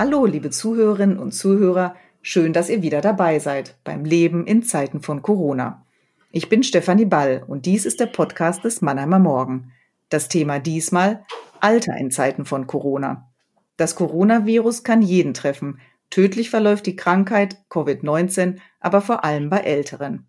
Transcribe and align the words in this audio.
Hallo, 0.00 0.24
liebe 0.24 0.48
Zuhörerinnen 0.48 1.18
und 1.18 1.32
Zuhörer, 1.32 1.94
schön, 2.22 2.54
dass 2.54 2.70
ihr 2.70 2.80
wieder 2.80 3.02
dabei 3.02 3.38
seid 3.38 3.76
beim 3.84 4.06
Leben 4.06 4.46
in 4.46 4.62
Zeiten 4.62 5.02
von 5.02 5.20
Corona. 5.20 5.84
Ich 6.30 6.48
bin 6.48 6.62
Stefanie 6.62 7.04
Ball 7.04 7.44
und 7.46 7.66
dies 7.66 7.84
ist 7.84 8.00
der 8.00 8.06
Podcast 8.06 8.64
des 8.64 8.80
Mannheimer 8.80 9.18
Morgen. 9.18 9.72
Das 10.08 10.28
Thema 10.28 10.58
diesmal 10.58 11.26
Alter 11.60 11.98
in 11.98 12.10
Zeiten 12.10 12.46
von 12.46 12.66
Corona. 12.66 13.28
Das 13.76 13.94
Coronavirus 13.94 14.84
kann 14.84 15.02
jeden 15.02 15.34
treffen. 15.34 15.80
Tödlich 16.08 16.48
verläuft 16.48 16.86
die 16.86 16.96
Krankheit 16.96 17.58
Covid-19, 17.68 18.56
aber 18.80 19.02
vor 19.02 19.22
allem 19.22 19.50
bei 19.50 19.58
Älteren. 19.58 20.26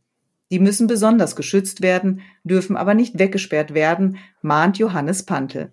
Die 0.51 0.59
müssen 0.59 0.87
besonders 0.87 1.37
geschützt 1.37 1.81
werden, 1.81 2.19
dürfen 2.43 2.75
aber 2.75 2.93
nicht 2.93 3.19
weggesperrt 3.19 3.73
werden, 3.73 4.17
mahnt 4.41 4.79
Johannes 4.79 5.23
Pantel. 5.23 5.71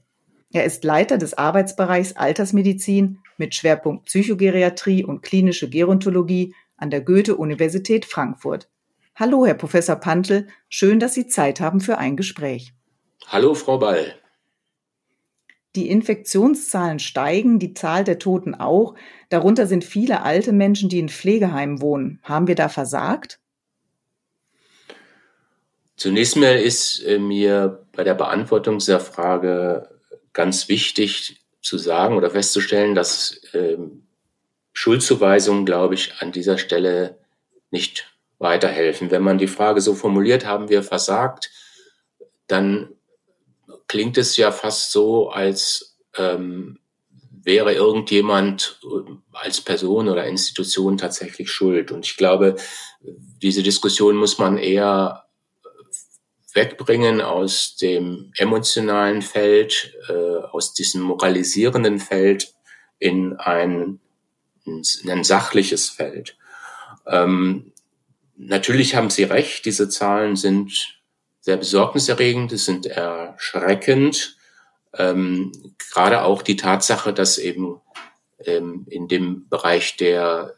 Er 0.52 0.62
ist 0.62 0.84
Leiter 0.84 1.18
des 1.18 1.36
Arbeitsbereichs 1.36 2.14
Altersmedizin 2.14 3.18
mit 3.38 3.54
Schwerpunkt 3.54 4.06
Psychogeriatrie 4.06 5.04
und 5.04 5.22
klinische 5.22 5.70
Gerontologie 5.70 6.54
an 6.76 6.90
der 6.90 7.00
Goethe-Universität 7.00 8.04
Frankfurt. 8.04 8.68
Hallo, 9.16 9.46
Herr 9.46 9.54
Professor 9.54 9.96
Pantel, 9.96 10.46
schön, 10.68 11.00
dass 11.00 11.14
Sie 11.14 11.26
Zeit 11.26 11.60
haben 11.60 11.80
für 11.80 11.98
ein 11.98 12.16
Gespräch. 12.16 12.72
Hallo, 13.26 13.54
Frau 13.54 13.78
Ball. 13.78 14.14
Die 15.74 15.88
Infektionszahlen 15.88 16.98
steigen, 16.98 17.58
die 17.58 17.74
Zahl 17.74 18.04
der 18.04 18.18
Toten 18.18 18.54
auch. 18.54 18.94
Darunter 19.28 19.66
sind 19.66 19.84
viele 19.84 20.22
alte 20.22 20.52
Menschen, 20.52 20.88
die 20.88 20.98
in 20.98 21.08
Pflegeheimen 21.08 21.80
wohnen. 21.82 22.20
Haben 22.22 22.46
wir 22.46 22.54
da 22.54 22.68
versagt? 22.68 23.40
Zunächst 25.96 26.36
mal 26.36 26.56
ist 26.56 27.04
äh, 27.04 27.18
mir 27.18 27.84
bei 27.92 28.04
der 28.04 28.14
Beantwortung 28.14 28.78
dieser 28.78 29.00
Frage 29.00 29.98
ganz 30.32 30.68
wichtig 30.68 31.40
zu 31.68 31.78
sagen 31.78 32.16
oder 32.16 32.30
festzustellen, 32.30 32.94
dass 32.94 33.40
ähm, 33.52 34.06
Schuldzuweisungen, 34.72 35.66
glaube 35.66 35.94
ich, 35.94 36.14
an 36.20 36.32
dieser 36.32 36.56
Stelle 36.56 37.18
nicht 37.70 38.10
weiterhelfen. 38.38 39.10
Wenn 39.10 39.22
man 39.22 39.36
die 39.36 39.48
Frage 39.48 39.80
so 39.80 39.94
formuliert, 39.94 40.46
haben 40.46 40.70
wir 40.70 40.82
versagt, 40.82 41.50
dann 42.46 42.88
klingt 43.86 44.16
es 44.16 44.36
ja 44.36 44.50
fast 44.50 44.92
so, 44.92 45.28
als 45.28 45.98
ähm, 46.16 46.78
wäre 47.42 47.74
irgendjemand 47.74 48.80
äh, 48.84 49.12
als 49.32 49.60
Person 49.60 50.08
oder 50.08 50.26
Institution 50.26 50.96
tatsächlich 50.96 51.50
schuld. 51.50 51.92
Und 51.92 52.06
ich 52.06 52.16
glaube, 52.16 52.56
diese 53.02 53.62
Diskussion 53.62 54.16
muss 54.16 54.38
man 54.38 54.56
eher 54.56 55.27
wegbringen 56.58 57.20
aus 57.20 57.76
dem 57.76 58.32
emotionalen 58.36 59.22
Feld, 59.22 59.94
äh, 60.08 60.12
aus 60.12 60.74
diesem 60.74 61.02
moralisierenden 61.02 62.00
Feld 62.00 62.52
in 62.98 63.36
ein, 63.36 64.00
in 64.64 65.10
ein 65.10 65.22
sachliches 65.22 65.88
Feld. 65.88 66.36
Ähm, 67.06 67.72
natürlich 68.36 68.96
haben 68.96 69.10
Sie 69.10 69.22
recht, 69.22 69.66
diese 69.66 69.88
Zahlen 69.88 70.34
sind 70.34 70.98
sehr 71.40 71.56
besorgniserregend, 71.56 72.50
sie 72.50 72.58
sind 72.58 72.86
erschreckend. 72.86 74.36
Ähm, 74.94 75.52
gerade 75.92 76.24
auch 76.24 76.42
die 76.42 76.56
Tatsache, 76.56 77.12
dass 77.12 77.38
eben 77.38 77.80
ähm, 78.44 78.84
in 78.90 79.06
dem 79.06 79.48
Bereich 79.48 79.96
der 79.96 80.57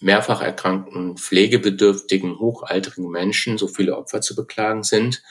mehrfach 0.00 0.40
erkrankten, 0.40 1.16
pflegebedürftigen, 1.16 2.38
hochaltrigen 2.38 3.10
Menschen 3.10 3.58
so 3.58 3.68
viele 3.68 3.96
Opfer 3.96 4.20
zu 4.20 4.34
beklagen 4.36 4.82
sind. 4.82 5.22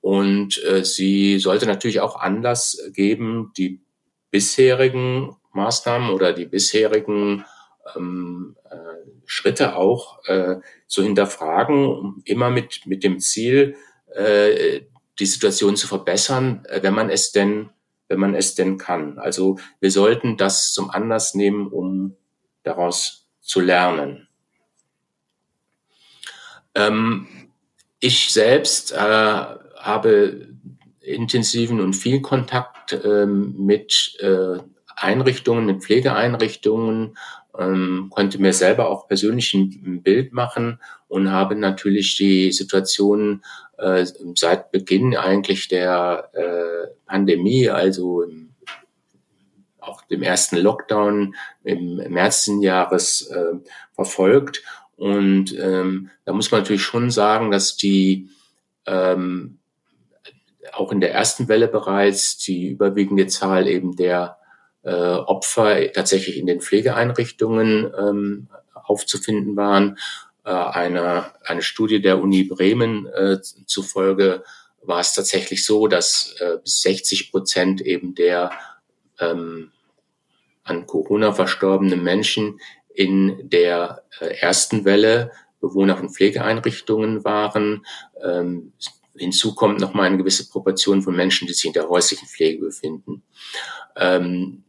Und 0.00 0.62
äh, 0.64 0.84
sie 0.84 1.38
sollte 1.38 1.66
natürlich 1.66 2.00
auch 2.00 2.16
Anlass 2.16 2.80
geben, 2.92 3.52
die 3.56 3.80
bisherigen 4.30 5.36
Maßnahmen 5.52 6.10
oder 6.10 6.32
die 6.32 6.46
bisherigen 6.46 7.44
ähm, 7.96 8.56
äh, 8.70 8.76
Schritte 9.26 9.76
auch 9.76 10.24
äh, 10.26 10.56
zu 10.86 11.02
hinterfragen, 11.02 12.22
immer 12.24 12.50
mit, 12.50 12.86
mit 12.86 13.04
dem 13.04 13.20
Ziel, 13.20 13.76
äh, 14.14 14.82
die 15.18 15.26
Situation 15.26 15.76
zu 15.76 15.86
verbessern, 15.86 16.64
äh, 16.68 16.82
wenn 16.82 16.94
man 16.94 17.10
es 17.10 17.32
denn, 17.32 17.70
wenn 18.08 18.20
man 18.20 18.34
es 18.34 18.54
denn 18.54 18.78
kann. 18.78 19.18
Also 19.18 19.58
wir 19.80 19.90
sollten 19.90 20.36
das 20.36 20.72
zum 20.72 20.90
Anlass 20.90 21.34
nehmen, 21.34 21.66
um 21.66 22.16
daraus 22.62 23.27
zu 23.48 23.60
lernen. 23.60 24.28
Ähm, 26.74 27.26
ich 27.98 28.30
selbst 28.32 28.92
äh, 28.92 28.96
habe 28.96 30.48
intensiven 31.00 31.80
und 31.80 31.94
viel 31.94 32.20
Kontakt 32.20 32.92
ähm, 33.04 33.54
mit 33.58 34.16
äh, 34.20 34.58
Einrichtungen, 34.94 35.64
mit 35.64 35.82
Pflegeeinrichtungen, 35.82 37.16
ähm, 37.58 38.08
konnte 38.10 38.38
mir 38.38 38.52
selber 38.52 38.90
auch 38.90 39.08
persönlich 39.08 39.54
ein 39.54 40.02
Bild 40.02 40.32
machen 40.32 40.80
und 41.08 41.32
habe 41.32 41.56
natürlich 41.56 42.16
die 42.16 42.52
Situation 42.52 43.42
äh, 43.78 44.04
seit 44.34 44.70
Beginn 44.70 45.16
eigentlich 45.16 45.68
der 45.68 46.28
äh, 46.34 46.88
Pandemie, 47.06 47.70
also 47.70 48.22
im 48.22 48.47
auch 49.88 50.02
dem 50.02 50.22
ersten 50.22 50.56
Lockdown 50.56 51.34
im 51.64 51.96
März 51.96 52.44
des 52.46 52.62
Jahres 52.62 53.22
äh, 53.30 53.54
verfolgt. 53.92 54.62
Und 54.96 55.56
ähm, 55.58 56.10
da 56.24 56.32
muss 56.32 56.50
man 56.50 56.62
natürlich 56.62 56.82
schon 56.82 57.10
sagen, 57.10 57.50
dass 57.50 57.76
die 57.76 58.28
ähm, 58.86 59.58
auch 60.72 60.92
in 60.92 61.00
der 61.00 61.12
ersten 61.12 61.48
Welle 61.48 61.68
bereits 61.68 62.38
die 62.38 62.68
überwiegende 62.68 63.26
Zahl 63.26 63.68
eben 63.68 63.96
der 63.96 64.38
äh, 64.82 64.92
Opfer 64.92 65.92
tatsächlich 65.92 66.38
in 66.38 66.46
den 66.46 66.60
Pflegeeinrichtungen 66.60 67.92
ähm, 67.98 68.48
aufzufinden 68.74 69.56
waren. 69.56 69.98
Äh, 70.44 70.50
eine, 70.50 71.26
eine 71.44 71.62
Studie 71.62 72.00
der 72.00 72.20
Uni 72.20 72.44
Bremen 72.44 73.06
äh, 73.06 73.38
zufolge 73.66 74.44
war 74.82 75.00
es 75.00 75.12
tatsächlich 75.12 75.64
so, 75.64 75.86
dass 75.86 76.34
äh, 76.40 76.58
bis 76.62 76.80
60 76.82 77.30
Prozent 77.30 77.80
eben 77.80 78.14
der 78.14 78.50
ähm, 79.20 79.72
an 80.68 80.86
Corona 80.86 81.32
verstorbene 81.32 81.96
Menschen 81.96 82.60
in 82.94 83.48
der 83.48 84.04
äh, 84.20 84.36
ersten 84.38 84.84
Welle 84.84 85.32
Bewohner 85.60 85.96
von 85.96 86.10
Pflegeeinrichtungen 86.10 87.24
waren. 87.24 87.84
Ähm, 88.24 88.72
hinzu 89.16 89.54
kommt 89.54 89.80
noch 89.80 89.94
mal 89.94 90.04
eine 90.04 90.18
gewisse 90.18 90.48
Proportion 90.48 91.02
von 91.02 91.16
Menschen, 91.16 91.46
die 91.46 91.54
sich 91.54 91.64
in 91.64 91.72
der 91.72 91.88
häuslichen 91.88 92.28
Pflege 92.28 92.60
befinden. 92.60 93.22
Ähm, 93.96 94.64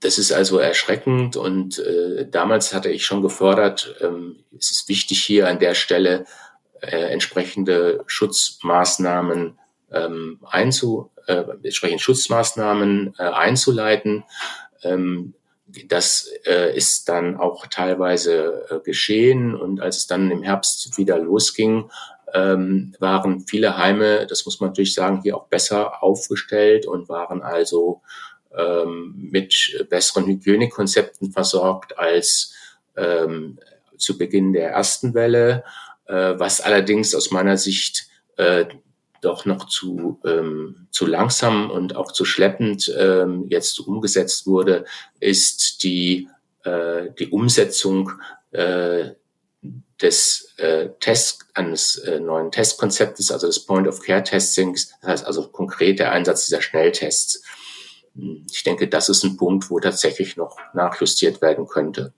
das 0.00 0.18
ist 0.18 0.32
also 0.32 0.58
erschreckend 0.58 1.36
und 1.36 1.78
äh, 1.78 2.28
damals 2.30 2.74
hatte 2.74 2.90
ich 2.90 3.06
schon 3.06 3.22
gefordert, 3.22 3.96
ähm, 4.00 4.44
es 4.56 4.70
ist 4.70 4.88
wichtig 4.88 5.24
hier 5.24 5.48
an 5.48 5.58
der 5.58 5.74
Stelle 5.74 6.26
äh, 6.80 7.10
entsprechende 7.10 8.04
Schutzmaßnahmen 8.06 9.58
ähm, 9.90 10.38
einzu, 10.42 11.10
äh, 11.26 11.44
entsprechende 11.62 12.02
Schutzmaßnahmen 12.02 13.14
äh, 13.18 13.22
einzuleiten. 13.22 14.24
Ähm, 14.86 15.34
das 15.88 16.30
äh, 16.46 16.76
ist 16.76 17.08
dann 17.08 17.36
auch 17.36 17.66
teilweise 17.66 18.66
äh, 18.70 18.80
geschehen. 18.80 19.54
Und 19.54 19.80
als 19.80 19.98
es 19.98 20.06
dann 20.06 20.30
im 20.30 20.42
Herbst 20.42 20.96
wieder 20.96 21.18
losging, 21.18 21.90
ähm, 22.32 22.94
waren 22.98 23.40
viele 23.40 23.76
Heime, 23.76 24.26
das 24.26 24.44
muss 24.44 24.60
man 24.60 24.70
natürlich 24.70 24.94
sagen, 24.94 25.22
hier 25.22 25.36
auch 25.36 25.46
besser 25.46 26.02
aufgestellt 26.02 26.86
und 26.86 27.08
waren 27.08 27.42
also 27.42 28.02
ähm, 28.56 29.14
mit 29.30 29.86
besseren 29.90 30.26
Hygienekonzepten 30.26 31.32
versorgt 31.32 31.98
als 31.98 32.54
ähm, 32.96 33.58
zu 33.96 34.18
Beginn 34.18 34.52
der 34.52 34.70
ersten 34.70 35.14
Welle, 35.14 35.64
äh, 36.06 36.34
was 36.36 36.60
allerdings 36.60 37.14
aus 37.14 37.30
meiner 37.30 37.56
Sicht 37.56 38.08
äh, 38.36 38.66
doch 39.20 39.44
noch 39.44 39.66
zu, 39.66 40.20
ähm, 40.24 40.86
zu 40.90 41.06
langsam 41.06 41.70
und 41.70 41.96
auch 41.96 42.12
zu 42.12 42.24
schleppend 42.24 42.92
ähm, 42.98 43.46
jetzt 43.48 43.80
umgesetzt 43.80 44.46
wurde, 44.46 44.84
ist 45.20 45.82
die, 45.82 46.28
äh, 46.64 47.10
die 47.18 47.28
Umsetzung 47.28 48.12
äh, 48.52 49.10
des 50.00 50.54
äh, 50.58 50.90
Test, 51.00 51.46
eines 51.54 51.96
äh, 51.96 52.20
neuen 52.20 52.50
Testkonzeptes, 52.50 53.30
also 53.30 53.46
des 53.46 53.64
Point-of-Care-Testings, 53.64 54.94
das 55.00 55.10
heißt 55.10 55.26
also 55.26 55.48
konkret 55.48 55.98
der 55.98 56.12
Einsatz 56.12 56.46
dieser 56.46 56.60
Schnelltests. 56.60 57.42
Ich 58.50 58.62
denke, 58.62 58.88
das 58.88 59.08
ist 59.08 59.24
ein 59.24 59.36
Punkt, 59.36 59.70
wo 59.70 59.80
tatsächlich 59.80 60.36
noch 60.36 60.56
nachjustiert 60.74 61.42
werden 61.42 61.66
könnte. 61.66 62.12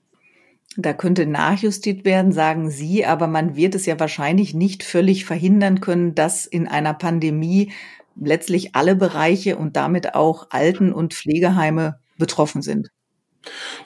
Da 0.81 0.93
könnte 0.93 1.27
nachjustiert 1.27 2.05
werden, 2.05 2.31
sagen 2.31 2.71
Sie, 2.71 3.05
aber 3.05 3.27
man 3.27 3.57
wird 3.57 3.75
es 3.75 3.85
ja 3.85 3.99
wahrscheinlich 3.99 4.55
nicht 4.55 4.85
völlig 4.85 5.25
verhindern 5.25 5.81
können, 5.81 6.15
dass 6.15 6.47
in 6.47 6.69
einer 6.69 6.95
Pandemie 6.95 7.73
letztlich 8.15 8.77
alle 8.77 8.95
Bereiche 8.95 9.57
und 9.57 9.75
damit 9.75 10.15
auch 10.15 10.51
Alten- 10.51 10.93
und 10.93 11.15
Pflegeheime 11.15 11.99
betroffen 12.17 12.63
sind. 12.63 12.93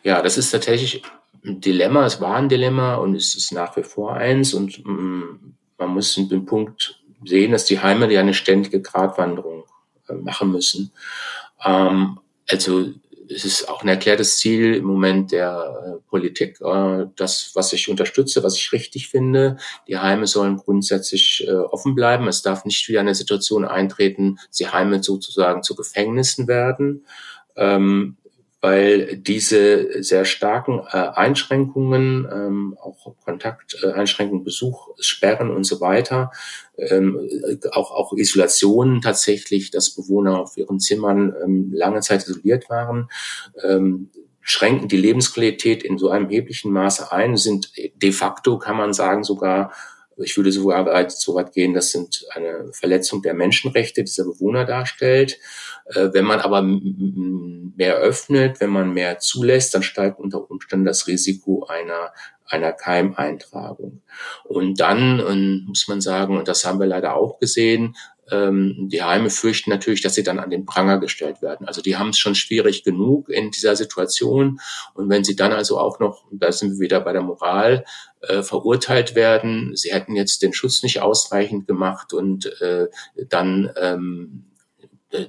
Ja, 0.03 0.21
das 0.21 0.37
ist 0.37 0.51
tatsächlich 0.51 1.03
ein 1.43 1.63
Dilemma. 1.63 2.05
Es 2.05 2.21
war 2.21 2.37
ein 2.37 2.51
Dilemma 2.51 2.97
und 2.97 3.15
es 3.15 3.37
ist 3.37 3.53
nach 3.53 3.75
wie 3.79 3.85
vor 3.85 4.13
eins. 4.13 4.53
Und 4.53 4.85
mm, 4.85 5.55
man 5.79 5.89
muss 5.95 6.15
den 6.15 6.45
Punkt 6.45 7.01
sehen, 7.25 7.53
dass 7.53 7.65
die 7.65 7.81
Heime 7.81 8.13
ja 8.13 8.21
eine 8.21 8.35
ständige 8.35 8.83
Gratwanderung 8.83 9.65
äh, 10.11 10.13
machen 10.13 10.53
müssen. 10.53 10.93
Ähm, 11.65 12.19
also 12.51 12.93
es 13.33 13.45
ist 13.45 13.69
auch 13.69 13.83
ein 13.83 13.89
erklärtes 13.89 14.39
Ziel 14.39 14.75
im 14.75 14.85
Moment 14.85 15.33
der 15.33 15.99
äh, 15.99 16.09
Politik, 16.09 16.61
äh, 16.61 17.07
das, 17.17 17.53
was 17.55 17.73
ich 17.73 17.89
unterstütze, 17.89 18.43
was 18.43 18.57
ich 18.57 18.73
richtig 18.73 19.09
finde. 19.09 19.57
Die 19.89 19.99
Heime 19.99 20.27
sollen 20.27 20.57
grundsätzlich 20.57 21.45
äh, 21.47 21.53
offen 21.53 21.95
bleiben. 21.95 22.29
Es 22.29 22.43
darf 22.43 22.65
nicht 22.65 22.89
wieder 22.89 23.01
eine 23.01 23.15
Situation 23.15 23.65
eintreten, 23.65 24.39
sie 24.51 24.69
Heime 24.69 25.03
sozusagen 25.03 25.63
zu 25.63 25.75
Gefängnissen 25.75 26.49
werden. 26.49 27.07
Ähm, 27.57 28.17
weil 28.63 29.17
diese 29.17 30.05
sehr 30.05 30.25
starken 30.25 30.83
äh, 30.93 30.97
Einschränkungen, 30.97 32.29
ähm, 32.33 32.79
auch 32.81 33.13
Kontakteinschränkungen, 33.25 34.43
äh, 34.43 34.45
Besuch, 34.45 34.91
Sperren 35.01 35.51
und 35.51 35.65
so 35.65 35.81
weiter, 35.81 36.31
ähm, 36.79 37.29
auch, 37.73 37.91
auch 37.91 38.13
Isolationen 38.13 39.01
tatsächlich, 39.01 39.73
dass 39.73 39.97
Bewohner 39.97 40.39
auf 40.39 40.57
ihren 40.57 40.79
Zimmern 40.79 41.35
ähm, 41.43 41.73
lange 41.75 42.03
Zeit 42.03 42.23
isoliert 42.23 42.71
waren, 42.71 43.11
ähm, 43.65 44.11
schränken 44.41 44.87
die 44.87 44.97
Lebensqualität 44.97 45.83
in 45.83 45.99
so 45.99 46.11
einem 46.11 46.27
erheblichen 46.27 46.73
Maße 46.73 47.11
ein, 47.11 47.37
sind 47.37 47.73
de 47.77 48.13
facto, 48.13 48.59
kann 48.59 48.77
man 48.77 48.93
sagen, 48.93 49.25
sogar 49.25 49.73
ich 50.19 50.37
würde 50.37 50.53
sogar 50.53 51.11
so 51.11 51.35
weit 51.35 51.53
gehen, 51.53 51.75
das 51.75 51.91
sind 51.91 52.27
eine 52.31 52.71
Verletzung 52.73 53.23
der 53.23 53.35
Menschenrechte 53.35 54.05
dieser 54.05 54.25
Bewohner 54.25 54.65
darstellt. 54.65 55.39
Äh, 55.87 56.11
wenn 56.13 56.25
man 56.25 56.41
aber 56.41 56.63
mehr 56.63 57.97
öffnet, 57.97 58.61
wenn 58.61 58.71
man 58.71 58.93
mehr 58.93 59.19
zulässt, 59.19 59.75
dann 59.75 59.83
steigt 59.83 60.19
unter 60.19 60.51
Umständen 60.51 60.87
das 60.87 61.07
Risiko 61.07 61.65
einer 61.67 62.13
einer 62.53 62.73
Keimeintragung. 62.73 64.03
Und 64.45 64.79
dann 64.79 65.65
muss 65.67 65.89
man 65.89 66.03
sagen, 66.03 66.37
und 66.37 66.49
das 66.49 66.67
haben 66.67 66.81
wir 66.81 66.87
leider 66.87 67.17
auch 67.17 67.39
gesehen, 67.39 67.97
ähm, 68.31 68.89
die 68.91 69.03
Heime 69.03 69.31
fürchten 69.31 69.71
natürlich, 69.71 70.01
dass 70.01 70.15
sie 70.15 70.23
dann 70.23 70.39
an 70.39 70.51
den 70.51 70.65
Pranger 70.65 70.99
gestellt 70.99 71.43
werden. 71.43 71.67
Also 71.67 71.83
die 71.83 71.97
haben 71.97 72.11
es 72.11 72.19
schon 72.19 72.35
schwierig 72.35 72.85
genug 72.85 73.29
in 73.29 73.51
dieser 73.51 73.75
Situation. 73.75 74.61
Und 74.95 75.09
wenn 75.09 75.25
sie 75.25 75.35
dann 75.35 75.53
also 75.53 75.79
auch 75.79 75.99
noch, 75.99 76.25
da 76.31 76.53
sind 76.53 76.73
wir 76.73 76.81
wieder 76.81 77.01
bei 77.01 77.13
der 77.13 77.23
Moral, 77.23 77.85
äh, 78.21 78.43
verurteilt 78.43 79.15
werden, 79.15 79.75
sie 79.75 79.93
hätten 79.93 80.15
jetzt 80.15 80.43
den 80.43 80.53
Schutz 80.53 80.83
nicht 80.83 81.01
ausreichend 81.01 81.67
gemacht 81.67 82.13
und 82.13 82.47
äh, 82.61 82.89
dann 83.29 83.71
ähm, 83.77 84.45
äh, 84.45 84.52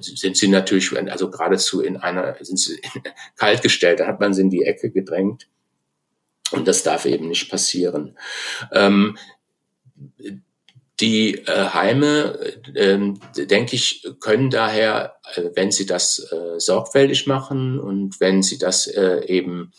sind 0.00 0.36
sie 0.36 0.48
natürlich, 0.48 0.96
also 1.10 1.30
geradezu 1.30 1.80
in 1.80 1.96
einer, 1.96 2.36
sind 2.40 2.58
sie 2.58 2.80
kalt 3.36 3.62
gestellt, 3.62 4.00
da 4.00 4.06
hat 4.06 4.20
man 4.20 4.34
sie 4.34 4.42
in 4.42 4.50
die 4.50 4.64
Ecke 4.64 4.90
gedrängt. 4.90 5.48
Und 6.50 6.68
das 6.68 6.82
darf 6.82 7.06
eben 7.06 7.28
nicht 7.28 7.50
passieren. 7.50 8.16
Ähm, 8.72 9.16
die 11.00 11.34
äh, 11.34 11.68
Heime, 11.70 12.38
äh, 12.74 13.44
denke 13.46 13.74
ich, 13.74 14.06
können 14.20 14.50
daher, 14.50 15.16
äh, 15.34 15.50
wenn 15.54 15.72
sie 15.72 15.86
das 15.86 16.30
äh, 16.30 16.60
sorgfältig 16.60 17.26
machen 17.26 17.80
und 17.80 18.20
wenn 18.20 18.42
sie 18.42 18.58
das 18.58 18.86
äh, 18.86 19.24
eben 19.26 19.72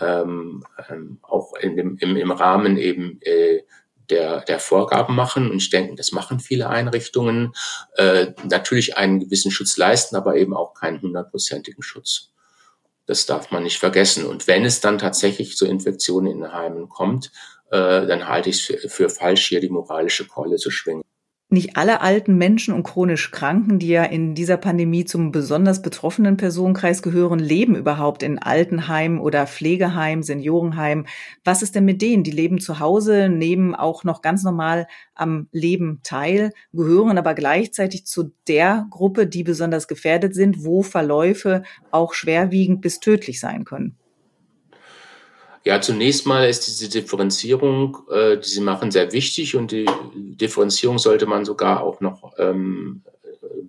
ähm, 0.00 0.64
ähm, 0.88 1.18
auch 1.22 1.54
in 1.56 1.76
dem, 1.76 1.96
im, 1.98 2.16
im 2.16 2.30
Rahmen 2.30 2.78
eben 2.78 3.20
äh, 3.22 3.62
der, 4.10 4.40
der 4.42 4.58
Vorgaben 4.58 5.14
machen. 5.14 5.50
Und 5.50 5.58
ich 5.58 5.70
denke, 5.70 5.94
das 5.94 6.12
machen 6.12 6.40
viele 6.40 6.68
Einrichtungen. 6.68 7.52
Äh, 7.96 8.32
natürlich 8.48 8.96
einen 8.96 9.20
gewissen 9.20 9.50
Schutz 9.50 9.76
leisten, 9.76 10.16
aber 10.16 10.36
eben 10.36 10.54
auch 10.54 10.74
keinen 10.74 11.00
hundertprozentigen 11.00 11.82
Schutz. 11.82 12.30
Das 13.06 13.26
darf 13.26 13.50
man 13.50 13.62
nicht 13.62 13.78
vergessen. 13.78 14.24
Und 14.26 14.46
wenn 14.46 14.64
es 14.64 14.80
dann 14.80 14.98
tatsächlich 14.98 15.56
zu 15.56 15.66
Infektionen 15.66 16.32
in 16.32 16.52
Heimen 16.52 16.88
kommt, 16.88 17.30
äh, 17.70 18.06
dann 18.06 18.28
halte 18.28 18.50
ich 18.50 18.56
es 18.56 18.62
für, 18.62 18.88
für 18.88 19.10
falsch, 19.10 19.46
hier 19.48 19.60
die 19.60 19.68
moralische 19.68 20.26
Keule 20.26 20.56
zu 20.56 20.70
schwingen. 20.70 21.02
Nicht 21.50 21.76
alle 21.76 22.00
alten 22.00 22.36
Menschen 22.36 22.74
und 22.74 22.82
chronisch 22.84 23.30
Kranken, 23.30 23.78
die 23.78 23.88
ja 23.88 24.02
in 24.02 24.34
dieser 24.34 24.56
Pandemie 24.56 25.04
zum 25.04 25.30
besonders 25.30 25.82
betroffenen 25.82 26.36
Personenkreis 26.36 27.02
gehören, 27.02 27.38
leben 27.38 27.76
überhaupt 27.76 28.22
in 28.22 28.38
Altenheim 28.38 29.20
oder 29.20 29.46
Pflegeheim, 29.46 30.22
Seniorenheim. 30.22 31.06
Was 31.44 31.62
ist 31.62 31.74
denn 31.74 31.84
mit 31.84 32.02
denen? 32.02 32.24
Die 32.24 32.30
leben 32.30 32.60
zu 32.60 32.80
Hause, 32.80 33.28
nehmen 33.28 33.74
auch 33.74 34.04
noch 34.04 34.22
ganz 34.22 34.42
normal 34.42 34.88
am 35.14 35.48
Leben 35.52 36.00
teil, 36.02 36.50
gehören 36.72 37.18
aber 37.18 37.34
gleichzeitig 37.34 38.06
zu 38.06 38.32
der 38.48 38.86
Gruppe, 38.90 39.26
die 39.26 39.44
besonders 39.44 39.86
gefährdet 39.86 40.34
sind, 40.34 40.64
wo 40.64 40.82
Verläufe 40.82 41.62
auch 41.90 42.14
schwerwiegend 42.14 42.80
bis 42.80 43.00
tödlich 43.00 43.38
sein 43.38 43.64
können. 43.64 43.96
Ja, 45.64 45.80
zunächst 45.80 46.26
mal 46.26 46.48
ist 46.48 46.66
diese 46.66 46.90
Differenzierung, 46.90 47.98
äh, 48.10 48.36
die 48.36 48.48
Sie 48.48 48.60
machen, 48.60 48.90
sehr 48.90 49.12
wichtig 49.12 49.56
und 49.56 49.72
die 49.72 49.86
Differenzierung 50.14 50.98
sollte 50.98 51.24
man 51.26 51.46
sogar 51.46 51.82
auch 51.82 52.00
noch 52.00 52.34
ähm, 52.38 53.02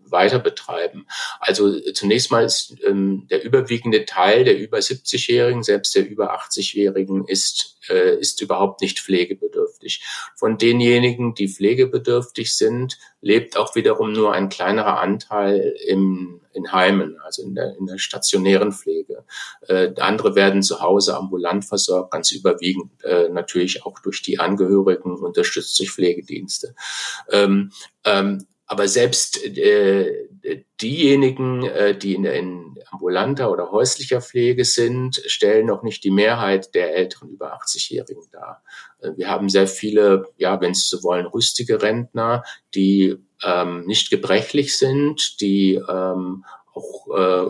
weiter 0.04 0.40
betreiben. 0.40 1.08
Also 1.40 1.80
zunächst 1.92 2.32
mal 2.32 2.44
ist 2.44 2.76
ähm, 2.86 3.28
der 3.30 3.44
überwiegende 3.44 4.06
Teil 4.06 4.44
der 4.44 4.58
über 4.58 4.78
70-Jährigen, 4.80 5.64
selbst 5.64 5.96
der 5.96 6.08
über 6.08 6.38
80-Jährigen 6.38 7.26
ist, 7.28 7.78
äh, 7.90 8.18
ist 8.20 8.42
überhaupt 8.42 8.82
nicht 8.82 9.00
pflegebedürftig. 9.00 10.04
Von 10.36 10.58
denjenigen, 10.58 11.34
die 11.34 11.48
pflegebedürftig 11.48 12.56
sind, 12.56 12.98
lebt 13.22 13.58
auch 13.58 13.76
wiederum 13.76 14.14
nur 14.14 14.34
ein 14.34 14.50
kleinerer 14.50 15.00
Anteil 15.00 15.76
im, 15.88 16.42
in 16.56 16.72
Heimen, 16.72 17.18
also 17.24 17.44
in 17.44 17.56
der, 17.56 17.76
in 17.78 17.86
der 17.86 17.98
stationären 17.98 18.72
Pflege. 18.72 19.24
Äh, 19.68 19.94
andere 20.00 20.36
werden 20.36 20.64
zu 20.64 20.82
Hause 20.82 21.16
ambulant 21.16 21.66
versorgt, 21.66 22.12
ganz 22.12 22.32
überwiegend 22.32 22.92
äh, 23.04 23.30
natürlich 23.30 23.86
auch 23.86 24.00
durch 24.00 24.22
die 24.22 24.40
Angehörigen 24.40 25.16
unterstützt 25.16 25.78
durch 25.80 25.92
Pflegedienste. 25.92 26.76
Ähm, 27.32 27.72
ähm, 28.04 28.46
aber 28.68 28.88
selbst 28.88 29.44
äh, 29.46 30.28
diejenigen, 30.82 31.64
äh, 31.64 31.98
die 31.98 32.16
in, 32.16 32.26
in 32.26 32.76
ambulanter 32.92 33.52
oder 33.52 33.72
häuslicher 33.72 34.22
Pflege 34.22 34.66
sind, 34.66 35.22
stellen 35.26 35.68
noch 35.68 35.84
nicht 35.84 36.04
die 36.04 36.12
Mehrheit 36.12 36.76
der 36.76 36.96
älteren 36.96 37.30
über 37.30 37.56
80-Jährigen 37.56 38.24
dar. 38.32 38.64
Äh, 39.00 39.12
wir 39.16 39.30
haben 39.30 39.50
sehr 39.50 39.68
viele, 39.68 40.28
ja, 40.38 40.62
wenn 40.62 40.74
Sie 40.74 40.88
so 40.88 41.04
wollen, 41.04 41.26
rüstige 41.26 41.82
Rentner, 41.82 42.44
die 42.74 43.16
ähm, 43.44 43.86
nicht 43.86 44.10
gebrechlich 44.10 44.78
sind, 44.78 45.42
die 45.42 45.76
ähm, 45.76 46.46
auch 46.74 47.08
äh, 47.18 47.50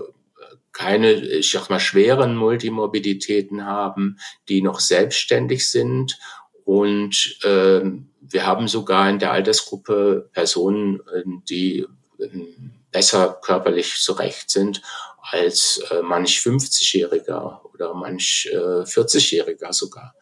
keine, 0.71 1.13
ich 1.13 1.51
sag 1.51 1.69
mal, 1.69 1.80
schweren 1.80 2.36
Multimorbiditäten 2.36 3.65
haben, 3.65 4.18
die 4.50 4.62
noch 4.62 4.80
selbstständig 4.80 5.69
sind 5.69 6.18
und 6.65 7.39
äh, 7.44 7.81
wir 8.19 8.45
haben 8.45 8.68
sogar 8.68 9.09
in 9.09 9.19
der 9.19 9.31
Altersgruppe 9.31 10.30
Personen, 10.33 11.00
ähm, 11.15 11.44
die 11.48 11.86
ähm, 12.20 12.72
besser 12.96 13.38
körperlich 13.42 14.00
zurecht 14.00 14.50
sind 14.50 14.82
als 15.20 15.84
äh, 15.92 16.02
manch 16.02 16.38
50-Jähriger 16.38 17.60
oder 17.74 17.94
manch 17.94 18.48
äh, 18.54 18.56
40-Jähriger 18.56 19.74
sogar. 19.74 20.16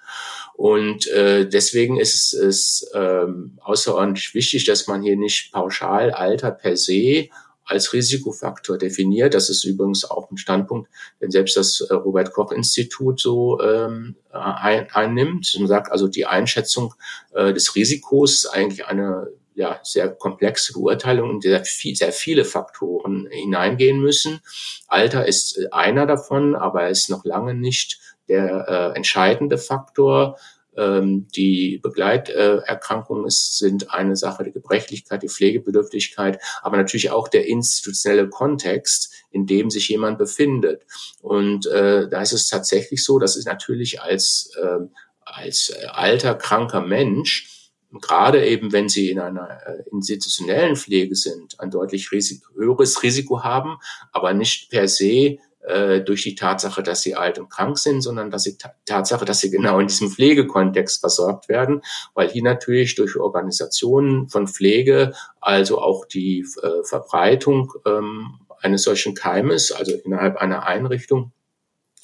Und 0.56 1.06
äh, 1.08 1.48
deswegen 1.48 2.00
ist 2.00 2.34
es 2.34 2.90
ähm, 2.96 3.60
außerordentlich 3.62 4.34
wichtig, 4.34 4.66
dass 4.66 4.88
man 4.88 5.04
hier 5.04 5.18
nicht 5.18 5.52
pauschal 5.52 6.10
Alter 6.12 6.50
per 6.50 6.76
se 6.76 7.30
als 7.64 7.94
Risikofaktor 7.94 8.80
definiert. 8.80 9.36
Das 9.36 9.50
ist 9.52 9.66
übrigens 9.66 10.04
auch 10.04 10.32
ein 10.32 10.38
Standpunkt, 10.38 10.90
den 11.22 11.30
selbst 11.30 11.56
das 11.56 11.80
äh, 11.82 11.94
Robert 11.94 12.34
Koch 12.34 12.52
Institut 12.52 13.20
so 13.20 13.62
ähm, 13.62 14.16
ein, 14.32 14.88
einnimmt 14.92 15.56
und 15.60 15.68
sagt, 15.68 15.92
also 15.92 16.08
die 16.08 16.26
Einschätzung 16.26 16.96
äh, 17.34 17.54
des 17.54 17.76
Risikos 17.76 18.34
ist 18.34 18.46
eigentlich 18.48 18.88
eine 18.88 19.28
ja, 19.56 19.80
sehr 19.84 20.10
komplexe 20.10 20.74
Beurteilung, 20.74 21.32
in 21.32 21.40
der 21.40 21.66
viel, 21.66 21.96
sehr 21.96 22.12
viele 22.12 22.46
Faktoren 22.46 23.28
hineingehen 23.30 24.00
müssen. 24.00 24.42
Alter 24.88 25.28
ist 25.28 25.58
äh, 25.58 25.68
einer 25.72 26.06
davon, 26.06 26.56
aber 26.56 26.84
er 26.84 26.90
ist 26.90 27.10
noch 27.10 27.26
lange 27.26 27.54
nicht 27.54 28.00
der 28.28 28.66
äh, 28.68 28.98
entscheidende 28.98 29.58
Faktor. 29.58 30.38
Ähm, 30.76 31.28
die 31.36 31.80
Begleiterkrankungen 31.84 33.26
sind 33.30 33.92
eine 33.94 34.16
Sache, 34.16 34.44
die 34.44 34.52
Gebrechlichkeit, 34.52 35.22
die 35.22 35.30
Pflegebedürftigkeit, 35.30 36.40
aber 36.62 36.78
natürlich 36.78 37.12
auch 37.12 37.28
der 37.28 37.48
institutionelle 37.48 38.30
Kontext, 38.30 39.14
in 39.32 39.46
dem 39.46 39.70
sich 39.70 39.90
jemand 39.90 40.18
befindet. 40.18 40.84
Und 41.22 41.68
äh, 41.68 42.10
da 42.10 42.22
ist 42.22 42.34
es 42.34 42.48
tatsächlich 42.48 43.04
so, 43.04 43.20
dass 43.20 43.36
es 43.36 43.46
natürlich 43.46 44.02
als, 44.02 44.52
äh, 44.62 44.80
als 45.26 45.74
alter, 45.90 46.36
kranker 46.36 46.82
Mensch 46.82 47.63
gerade 48.02 48.46
eben, 48.46 48.72
wenn 48.72 48.90
sie 48.90 49.10
in 49.10 49.20
einer 49.20 49.60
äh, 49.66 49.84
institutionellen 49.92 50.76
Pflege 50.76 51.16
sind, 51.16 51.60
ein 51.60 51.72
deutlich 51.72 52.12
Risiko, 52.12 52.54
höheres 52.56 53.04
Risiko 53.04 53.44
haben, 53.44 53.78
aber 54.12 54.34
nicht 54.34 54.70
per 54.70 54.88
se 54.88 55.38
äh, 55.66 56.02
durch 56.02 56.24
die 56.24 56.36
Tatsache, 56.36 56.84
dass 56.84 57.02
sie 57.02 57.16
alt 57.16 57.40
und 57.40 57.50
krank 57.50 57.78
sind, 57.78 58.02
sondern 58.02 58.32
dass 58.32 58.44
die 58.44 58.58
Tatsache, 58.86 59.26
dass 59.26 59.40
sie 59.40 59.50
genau 59.50 59.80
in 59.80 59.88
diesem 59.88 60.10
Pflegekontext 60.10 61.00
versorgt 61.00 61.50
werden, 61.50 61.82
weil 62.14 62.30
hier 62.30 62.44
natürlich 62.44 62.96
durch 62.96 63.16
Organisationen 63.16 64.28
von 64.28 64.48
Pflege, 64.48 65.14
also 65.40 65.80
auch 65.80 66.06
die 66.06 66.46
äh, 66.62 66.84
Verbreitung 66.84 67.72
ähm, 67.86 68.40
eines 68.60 68.84
solchen 68.84 69.14
Keimes, 69.14 69.72
also 69.72 69.94
innerhalb 69.94 70.38
einer 70.38 70.66
Einrichtung, 70.66 71.32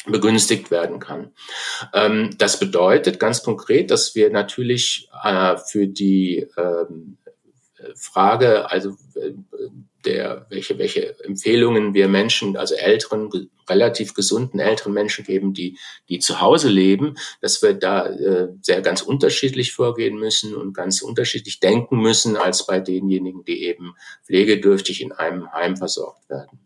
begünstigt 0.06 0.72
werden 0.72 1.00
kann. 1.00 1.32
Ähm, 1.94 2.36
das 2.38 2.60
bedeutet 2.60 3.20
ganz 3.20 3.44
konkret, 3.44 3.92
dass 3.92 4.16
wir 4.16 4.30
natürlich 4.30 5.10
äh, 5.24 5.58
für 5.58 5.88
die 5.88 6.48
ähm, 6.58 7.18
Frage, 7.96 8.70
also 8.70 8.96
der, 10.06 10.46
welche, 10.50 10.78
welche 10.78 11.20
Empfehlungen 11.24 11.94
wir 11.94 12.08
Menschen, 12.08 12.56
also 12.56 12.76
älteren, 12.76 13.30
relativ 13.70 14.14
gesunden 14.14 14.60
älteren 14.60 14.94
Menschen 14.94 15.26
geben, 15.26 15.54
die, 15.54 15.78
die 16.08 16.20
zu 16.20 16.42
Hause 16.42 16.70
leben, 16.70 17.16
dass 17.42 17.62
wir 17.62 17.74
da 17.74 18.08
äh, 18.08 18.50
sehr 18.62 18.82
ganz 18.82 19.02
unterschiedlich 19.02 19.74
vorgehen 19.74 20.18
müssen 20.18 20.56
und 20.56 20.74
ganz 20.74 21.02
unterschiedlich 21.02 21.60
denken 21.60 21.98
müssen 21.98 22.38
als 22.38 22.66
bei 22.66 22.80
denjenigen, 22.80 23.44
die 23.44 23.64
eben 23.64 23.94
pflegedürftig 24.26 25.02
in 25.02 25.12
einem 25.12 25.52
Heim 25.52 25.76
versorgt 25.76 26.30
werden. 26.30 26.60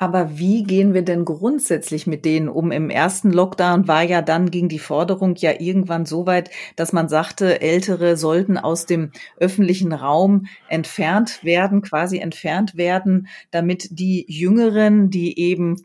Aber 0.00 0.38
wie 0.38 0.62
gehen 0.62 0.94
wir 0.94 1.02
denn 1.02 1.26
grundsätzlich 1.26 2.06
mit 2.06 2.24
denen 2.24 2.48
um? 2.48 2.72
Im 2.72 2.88
ersten 2.88 3.30
Lockdown 3.30 3.86
war 3.86 4.02
ja 4.02 4.22
dann, 4.22 4.50
ging 4.50 4.70
die 4.70 4.78
Forderung 4.78 5.34
ja 5.36 5.60
irgendwann 5.60 6.06
so 6.06 6.24
weit, 6.24 6.48
dass 6.74 6.94
man 6.94 7.10
sagte, 7.10 7.60
Ältere 7.60 8.16
sollten 8.16 8.56
aus 8.56 8.86
dem 8.86 9.12
öffentlichen 9.36 9.92
Raum 9.92 10.46
entfernt 10.68 11.44
werden, 11.44 11.82
quasi 11.82 12.16
entfernt 12.16 12.78
werden, 12.78 13.28
damit 13.50 13.88
die 13.90 14.24
Jüngeren, 14.26 15.10
die 15.10 15.38
eben 15.38 15.76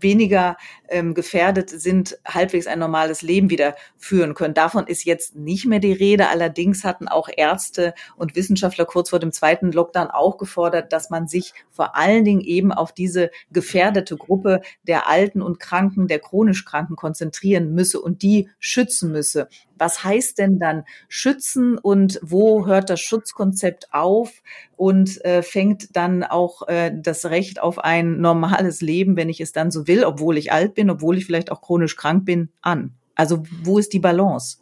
weniger 0.00 0.58
ähm, 0.90 1.14
gefährdet 1.14 1.70
sind, 1.70 2.18
halbwegs 2.26 2.66
ein 2.66 2.78
normales 2.78 3.22
Leben 3.22 3.50
wieder 3.50 3.74
führen 3.96 4.34
können. 4.34 4.54
Davon 4.54 4.86
ist 4.86 5.04
jetzt 5.04 5.36
nicht 5.36 5.66
mehr 5.66 5.78
die 5.78 5.92
Rede. 5.92 6.28
Allerdings 6.28 6.84
hatten 6.84 7.08
auch 7.08 7.28
Ärzte 7.34 7.94
und 8.16 8.36
Wissenschaftler 8.36 8.84
kurz 8.84 9.10
vor 9.10 9.18
dem 9.18 9.32
zweiten 9.32 9.72
Lockdown 9.72 10.08
auch 10.08 10.36
gefordert, 10.36 10.92
dass 10.92 11.10
man 11.10 11.28
sich 11.28 11.54
vor 11.70 11.96
allen 11.96 12.24
Dingen 12.24 12.40
eben 12.40 12.72
auf 12.72 12.92
diese 12.92 13.30
gefährdete 13.50 14.16
Gruppe 14.16 14.60
der 14.82 15.08
Alten 15.08 15.42
und 15.42 15.60
Kranken, 15.60 16.08
der 16.08 16.18
chronisch 16.18 16.64
Kranken 16.64 16.96
konzentrieren 16.96 17.72
müsse 17.72 18.00
und 18.00 18.22
die 18.22 18.48
schützen 18.58 19.12
müsse. 19.12 19.48
Was 19.80 20.04
heißt 20.04 20.38
denn 20.38 20.58
dann 20.58 20.84
schützen 21.08 21.78
und 21.78 22.20
wo 22.22 22.66
hört 22.66 22.90
das 22.90 23.00
Schutzkonzept 23.00 23.88
auf 23.92 24.30
und 24.76 25.24
äh, 25.24 25.42
fängt 25.42 25.96
dann 25.96 26.22
auch 26.22 26.68
äh, 26.68 26.92
das 26.94 27.26
Recht 27.26 27.62
auf 27.62 27.78
ein 27.78 28.20
normales 28.20 28.82
Leben, 28.82 29.16
wenn 29.16 29.30
ich 29.30 29.40
es 29.40 29.52
dann 29.52 29.70
so 29.70 29.86
will, 29.86 30.04
obwohl 30.04 30.36
ich 30.36 30.52
alt 30.52 30.74
bin, 30.74 30.79
obwohl 30.88 31.18
ich 31.18 31.26
vielleicht 31.26 31.52
auch 31.52 31.60
chronisch 31.60 31.96
krank 31.96 32.24
bin, 32.24 32.50
an? 32.62 32.94
Also 33.14 33.42
wo 33.62 33.78
ist 33.78 33.92
die 33.92 33.98
Balance? 33.98 34.58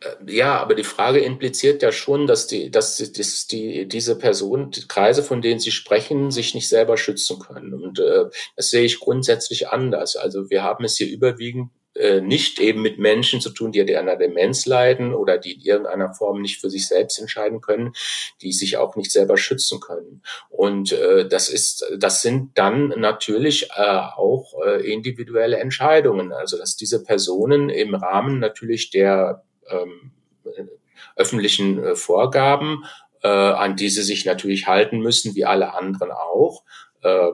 Äh, 0.00 0.32
ja, 0.32 0.58
aber 0.58 0.74
die 0.74 0.84
Frage 0.84 1.20
impliziert 1.20 1.82
ja 1.82 1.92
schon, 1.92 2.26
dass 2.26 2.46
die, 2.46 2.70
dass 2.70 2.96
die, 2.96 3.12
die 3.50 3.88
diese 3.88 4.16
Personen, 4.16 4.70
die 4.70 4.86
Kreise, 4.86 5.22
von 5.22 5.42
denen 5.42 5.60
Sie 5.60 5.70
sprechen, 5.70 6.30
sich 6.30 6.54
nicht 6.54 6.68
selber 6.68 6.96
schützen 6.96 7.38
können. 7.38 7.74
Und 7.74 7.98
äh, 7.98 8.26
das 8.56 8.70
sehe 8.70 8.84
ich 8.84 9.00
grundsätzlich 9.00 9.68
anders. 9.68 10.16
Also 10.16 10.50
wir 10.50 10.62
haben 10.62 10.84
es 10.84 10.96
hier 10.96 11.08
überwiegend 11.08 11.70
äh, 11.98 12.20
nicht 12.20 12.60
eben 12.60 12.82
mit 12.82 12.98
Menschen 12.98 13.40
zu 13.40 13.50
tun, 13.50 13.72
die 13.72 13.80
an 13.80 14.08
einer 14.08 14.16
Demenz 14.16 14.66
leiden 14.66 15.14
oder 15.14 15.38
die 15.38 15.52
in 15.52 15.60
irgendeiner 15.60 16.14
Form 16.14 16.40
nicht 16.40 16.60
für 16.60 16.70
sich 16.70 16.86
selbst 16.86 17.18
entscheiden 17.18 17.60
können, 17.60 17.92
die 18.42 18.52
sich 18.52 18.76
auch 18.76 18.96
nicht 18.96 19.10
selber 19.10 19.36
schützen 19.36 19.80
können. 19.80 20.22
Und 20.48 20.92
äh, 20.92 21.28
das 21.28 21.48
ist, 21.48 21.84
das 21.96 22.22
sind 22.22 22.56
dann 22.56 22.88
natürlich 22.96 23.70
äh, 23.76 23.82
auch 23.82 24.54
äh, 24.64 24.90
individuelle 24.90 25.58
Entscheidungen. 25.58 26.32
Also 26.32 26.56
dass 26.58 26.76
diese 26.76 27.02
Personen 27.02 27.68
im 27.68 27.94
Rahmen 27.94 28.38
natürlich 28.38 28.90
der 28.90 29.44
ähm, 29.70 30.12
öffentlichen 31.16 31.82
äh, 31.82 31.96
Vorgaben, 31.96 32.84
äh, 33.22 33.28
an 33.28 33.76
die 33.76 33.88
sie 33.88 34.02
sich 34.02 34.24
natürlich 34.24 34.66
halten 34.66 35.00
müssen, 35.00 35.34
wie 35.34 35.44
alle 35.44 35.74
anderen 35.74 36.12
auch, 36.12 36.62
äh, 37.02 37.30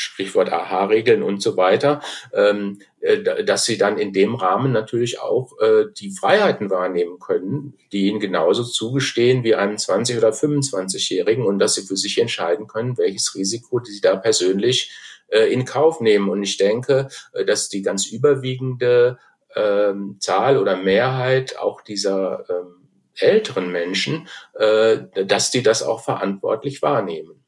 Sprichwort 0.00 0.50
AHA-Regeln 0.50 1.22
und 1.22 1.42
so 1.42 1.56
weiter, 1.56 2.00
ähm, 2.32 2.80
äh, 3.00 3.44
dass 3.44 3.64
sie 3.64 3.76
dann 3.76 3.98
in 3.98 4.12
dem 4.12 4.34
Rahmen 4.34 4.72
natürlich 4.72 5.20
auch 5.20 5.52
äh, 5.60 5.84
die 5.94 6.10
Freiheiten 6.10 6.70
wahrnehmen 6.70 7.18
können, 7.18 7.74
die 7.92 8.06
ihnen 8.06 8.18
genauso 8.18 8.64
zugestehen 8.64 9.44
wie 9.44 9.54
einem 9.54 9.76
20- 9.76 10.16
oder 10.16 10.30
25-Jährigen 10.30 11.44
und 11.44 11.58
dass 11.58 11.74
sie 11.74 11.82
für 11.82 11.96
sich 11.96 12.18
entscheiden 12.18 12.66
können, 12.66 12.96
welches 12.96 13.34
Risiko 13.34 13.80
sie 13.84 14.00
da 14.00 14.16
persönlich 14.16 14.90
äh, 15.28 15.52
in 15.52 15.66
Kauf 15.66 16.00
nehmen. 16.00 16.30
Und 16.30 16.42
ich 16.42 16.56
denke, 16.56 17.08
äh, 17.32 17.44
dass 17.44 17.68
die 17.68 17.82
ganz 17.82 18.06
überwiegende 18.06 19.18
ähm, 19.54 20.16
Zahl 20.18 20.56
oder 20.56 20.76
Mehrheit 20.76 21.58
auch 21.58 21.82
dieser 21.82 22.48
ähm, 22.48 22.88
älteren 23.18 23.70
Menschen, 23.70 24.28
äh, 24.54 24.98
dass 25.26 25.50
die 25.50 25.62
das 25.62 25.82
auch 25.82 26.02
verantwortlich 26.02 26.80
wahrnehmen. 26.80 27.39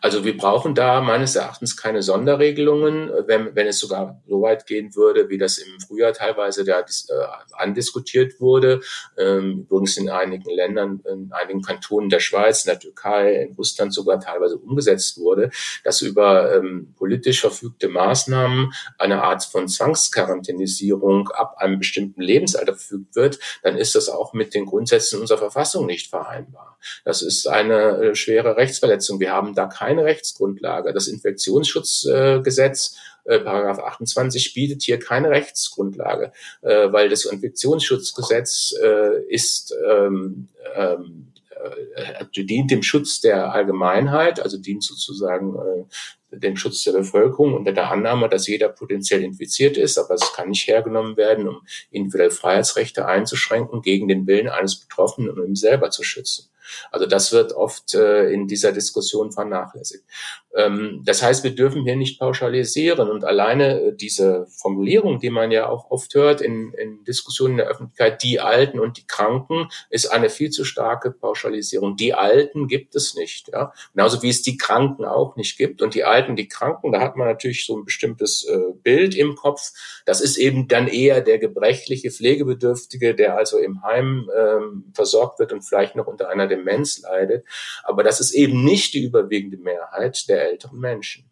Also 0.00 0.24
wir 0.24 0.36
brauchen 0.36 0.74
da 0.74 1.00
meines 1.00 1.36
Erachtens 1.36 1.76
keine 1.76 2.02
Sonderregelungen, 2.02 3.10
wenn, 3.26 3.54
wenn 3.54 3.66
es 3.66 3.78
sogar 3.78 4.20
so 4.26 4.42
weit 4.42 4.66
gehen 4.66 4.94
würde, 4.94 5.28
wie 5.28 5.38
das 5.38 5.58
im 5.58 5.80
Frühjahr 5.80 6.12
teilweise 6.12 6.64
da 6.64 6.80
äh, 6.80 6.84
andiskutiert 7.52 8.40
wurde. 8.40 8.80
Ähm, 9.16 9.66
übrigens 9.68 9.96
in 9.96 10.08
einigen 10.08 10.50
Ländern, 10.50 11.00
in 11.08 11.30
einigen 11.32 11.62
Kantonen 11.62 12.10
der 12.10 12.20
Schweiz, 12.20 12.64
in 12.64 12.70
der 12.70 12.80
Türkei, 12.80 13.34
in 13.42 13.54
Russland 13.54 13.94
sogar 13.94 14.20
teilweise 14.20 14.58
umgesetzt 14.58 15.18
wurde, 15.18 15.50
dass 15.84 16.02
über 16.02 16.54
ähm, 16.54 16.94
politisch 16.96 17.40
verfügte 17.40 17.88
Maßnahmen 17.88 18.72
eine 18.98 19.22
Art 19.22 19.44
von 19.44 19.68
Zwangsquarantänisierung 19.68 21.28
ab 21.28 21.56
einem 21.58 21.78
bestimmten 21.78 22.22
Lebensalter 22.22 22.74
verfügt 22.74 23.16
wird, 23.16 23.38
dann 23.62 23.76
ist 23.76 23.94
das 23.94 24.08
auch 24.08 24.32
mit 24.32 24.54
den 24.54 24.66
Grundsätzen 24.66 25.20
unserer 25.20 25.38
Verfassung 25.38 25.86
nicht 25.86 26.08
vereinbar. 26.08 26.78
Das 27.04 27.22
ist 27.22 27.46
eine 27.46 27.74
äh, 27.74 28.14
schwere 28.14 28.56
Rechtsverletzung. 28.56 29.20
Wir 29.20 29.32
haben 29.32 29.54
da 29.60 29.66
keine 29.66 30.04
Rechtsgrundlage. 30.04 30.92
Das 30.92 31.06
Infektionsschutzgesetz 31.08 32.96
äh, 33.24 33.38
Paragraph 33.38 33.78
28 33.78 34.54
bietet 34.54 34.82
hier 34.82 34.98
keine 34.98 35.30
Rechtsgrundlage, 35.30 36.32
äh, 36.62 36.92
weil 36.92 37.08
das 37.08 37.24
Infektionsschutzgesetz 37.24 38.74
äh, 38.82 39.22
ist 39.28 39.74
ähm, 39.88 40.48
ähm, 40.74 41.32
äh, 41.94 42.24
dient 42.44 42.70
dem 42.70 42.82
Schutz 42.82 43.20
der 43.20 43.52
Allgemeinheit, 43.52 44.40
also 44.40 44.56
dient 44.56 44.82
sozusagen 44.82 45.56
äh, 45.56 46.38
dem 46.38 46.56
Schutz 46.56 46.84
der 46.84 46.92
Bevölkerung 46.92 47.54
unter 47.54 47.72
der 47.72 47.90
Annahme, 47.90 48.28
dass 48.28 48.46
jeder 48.46 48.68
potenziell 48.68 49.22
infiziert 49.22 49.76
ist, 49.76 49.98
aber 49.98 50.14
es 50.14 50.32
kann 50.32 50.48
nicht 50.48 50.66
hergenommen 50.66 51.16
werden, 51.16 51.48
um 51.48 51.62
individuelle 51.90 52.30
Freiheitsrechte 52.30 53.06
einzuschränken 53.06 53.82
gegen 53.82 54.08
den 54.08 54.26
Willen 54.26 54.48
eines 54.48 54.76
Betroffenen 54.76 55.30
um 55.30 55.44
ihn 55.44 55.56
selber 55.56 55.90
zu 55.90 56.02
schützen. 56.02 56.49
Also 56.90 57.06
das 57.06 57.32
wird 57.32 57.52
oft 57.52 57.94
äh, 57.94 58.30
in 58.30 58.46
dieser 58.46 58.72
Diskussion 58.72 59.32
vernachlässigt. 59.32 60.04
Ähm, 60.54 61.02
das 61.04 61.22
heißt, 61.22 61.44
wir 61.44 61.54
dürfen 61.54 61.84
hier 61.84 61.96
nicht 61.96 62.18
pauschalisieren 62.18 63.08
und 63.08 63.24
alleine 63.24 63.80
äh, 63.80 63.96
diese 63.96 64.46
Formulierung, 64.48 65.20
die 65.20 65.30
man 65.30 65.52
ja 65.52 65.68
auch 65.68 65.90
oft 65.90 66.12
hört 66.14 66.40
in, 66.40 66.72
in 66.74 67.04
Diskussionen 67.04 67.52
in 67.52 67.56
der 67.58 67.68
Öffentlichkeit, 67.68 68.22
die 68.22 68.40
Alten 68.40 68.80
und 68.80 68.96
die 68.96 69.06
Kranken, 69.06 69.68
ist 69.90 70.06
eine 70.06 70.28
viel 70.28 70.50
zu 70.50 70.64
starke 70.64 71.12
Pauschalisierung. 71.12 71.96
Die 71.96 72.14
Alten 72.14 72.66
gibt 72.66 72.96
es 72.96 73.14
nicht, 73.14 73.48
ja. 73.48 73.72
Genauso 73.94 74.22
wie 74.22 74.28
es 74.28 74.42
die 74.42 74.56
Kranken 74.56 75.04
auch 75.04 75.36
nicht 75.36 75.56
gibt. 75.56 75.82
Und 75.82 75.94
die 75.94 76.04
Alten, 76.04 76.34
die 76.34 76.48
Kranken, 76.48 76.92
da 76.92 77.00
hat 77.00 77.16
man 77.16 77.28
natürlich 77.28 77.64
so 77.64 77.76
ein 77.76 77.84
bestimmtes 77.84 78.44
äh, 78.44 78.72
Bild 78.82 79.14
im 79.14 79.36
Kopf. 79.36 79.72
Das 80.04 80.20
ist 80.20 80.36
eben 80.36 80.66
dann 80.66 80.88
eher 80.88 81.20
der 81.20 81.38
gebrechliche 81.38 82.10
Pflegebedürftige, 82.10 83.14
der 83.14 83.36
also 83.36 83.58
im 83.58 83.82
Heim 83.84 84.28
ähm, 84.36 84.92
versorgt 84.94 85.38
wird 85.38 85.52
und 85.52 85.62
vielleicht 85.62 85.94
noch 85.94 86.08
unter 86.08 86.28
einer 86.28 86.48
Demenz 86.60 87.00
leidet. 87.02 87.44
Aber 87.84 88.02
das 88.02 88.20
ist 88.20 88.32
eben 88.32 88.64
nicht 88.64 88.94
die 88.94 89.04
überwiegende 89.04 89.56
Mehrheit 89.56 90.28
der 90.28 90.48
älteren 90.48 90.78
Menschen. 90.78 91.30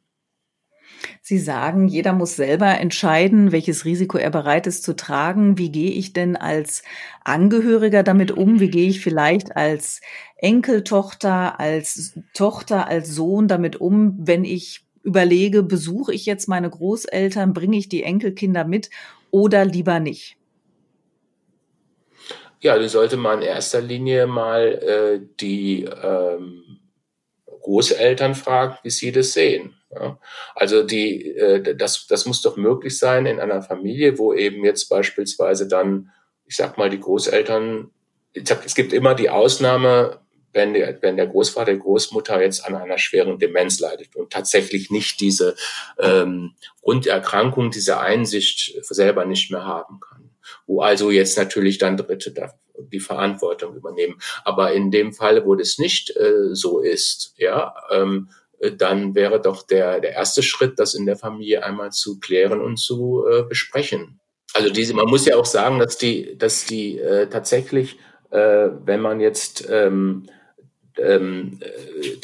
Sie 1.22 1.38
sagen, 1.38 1.88
jeder 1.88 2.12
muss 2.12 2.36
selber 2.36 2.78
entscheiden, 2.78 3.52
welches 3.52 3.84
Risiko 3.84 4.18
er 4.18 4.30
bereit 4.30 4.66
ist 4.66 4.82
zu 4.82 4.96
tragen. 4.96 5.58
Wie 5.58 5.70
gehe 5.70 5.90
ich 5.90 6.12
denn 6.12 6.36
als 6.36 6.82
Angehöriger 7.24 8.02
damit 8.02 8.30
um? 8.30 8.60
Wie 8.60 8.70
gehe 8.70 8.88
ich 8.88 9.00
vielleicht 9.00 9.56
als 9.56 10.00
Enkeltochter, 10.36 11.60
als 11.60 12.18
Tochter, 12.34 12.86
als 12.88 13.10
Sohn 13.10 13.48
damit 13.48 13.76
um, 13.76 14.16
wenn 14.18 14.44
ich 14.44 14.86
überlege, 15.02 15.62
besuche 15.62 16.12
ich 16.12 16.26
jetzt 16.26 16.48
meine 16.48 16.70
Großeltern, 16.70 17.52
bringe 17.52 17.76
ich 17.76 17.88
die 17.88 18.02
Enkelkinder 18.02 18.64
mit 18.64 18.90
oder 19.30 19.64
lieber 19.64 20.00
nicht? 20.00 20.37
Ja, 22.60 22.76
du 22.76 22.88
sollte 22.88 23.16
man 23.16 23.40
in 23.40 23.48
erster 23.48 23.80
Linie 23.80 24.26
mal 24.26 24.66
äh, 24.66 25.20
die 25.40 25.84
ähm, 25.84 26.80
Großeltern 27.62 28.34
fragen, 28.34 28.76
wie 28.82 28.90
sie 28.90 29.12
das 29.12 29.32
sehen. 29.32 29.74
Ja. 29.94 30.18
Also 30.54 30.82
die, 30.82 31.36
äh, 31.36 31.76
das, 31.76 32.06
das 32.08 32.26
muss 32.26 32.42
doch 32.42 32.56
möglich 32.56 32.98
sein 32.98 33.26
in 33.26 33.38
einer 33.38 33.62
Familie, 33.62 34.18
wo 34.18 34.34
eben 34.34 34.64
jetzt 34.64 34.88
beispielsweise 34.88 35.68
dann, 35.68 36.10
ich 36.46 36.56
sag 36.56 36.78
mal, 36.78 36.90
die 36.90 37.00
Großeltern, 37.00 37.90
ich 38.32 38.48
sag, 38.48 38.66
es 38.66 38.74
gibt 38.74 38.92
immer 38.92 39.14
die 39.14 39.30
Ausnahme, 39.30 40.20
wenn 40.52 40.74
der, 40.74 41.00
wenn 41.02 41.16
der 41.16 41.26
Großvater, 41.26 41.72
die 41.74 41.78
Großmutter 41.78 42.40
jetzt 42.42 42.66
an 42.66 42.74
einer 42.74 42.98
schweren 42.98 43.38
Demenz 43.38 43.78
leidet 43.78 44.16
und 44.16 44.32
tatsächlich 44.32 44.90
nicht 44.90 45.20
diese 45.20 45.54
ähm, 45.98 46.54
Grunderkrankung, 46.82 47.70
diese 47.70 48.00
Einsicht 48.00 48.74
selber 48.82 49.26
nicht 49.26 49.50
mehr 49.50 49.64
haben 49.64 50.00
kann 50.00 50.17
wo 50.66 50.80
also 50.80 51.10
jetzt 51.10 51.36
natürlich 51.38 51.78
dann 51.78 51.96
Dritte 51.96 52.32
da 52.32 52.52
die 52.78 53.00
Verantwortung 53.00 53.74
übernehmen. 53.74 54.18
Aber 54.44 54.72
in 54.72 54.90
dem 54.90 55.12
Fall, 55.12 55.44
wo 55.44 55.54
das 55.54 55.78
nicht 55.78 56.16
äh, 56.16 56.54
so 56.54 56.80
ist, 56.80 57.34
ja, 57.36 57.74
ähm, 57.90 58.28
dann 58.76 59.14
wäre 59.14 59.40
doch 59.40 59.62
der, 59.62 60.00
der 60.00 60.12
erste 60.12 60.42
Schritt, 60.42 60.78
das 60.78 60.94
in 60.94 61.06
der 61.06 61.16
Familie 61.16 61.64
einmal 61.64 61.92
zu 61.92 62.18
klären 62.18 62.60
und 62.60 62.76
zu 62.76 63.24
äh, 63.28 63.42
besprechen. 63.42 64.20
Also 64.54 64.70
diese, 64.70 64.94
man 64.94 65.06
muss 65.06 65.26
ja 65.26 65.36
auch 65.36 65.44
sagen, 65.44 65.78
dass 65.78 65.98
die, 65.98 66.36
dass 66.36 66.64
die 66.64 66.98
äh, 66.98 67.28
tatsächlich, 67.28 67.98
äh, 68.30 68.68
wenn 68.84 69.00
man 69.00 69.20
jetzt 69.20 69.68
ähm, 69.70 70.26
ähm, 70.98 71.60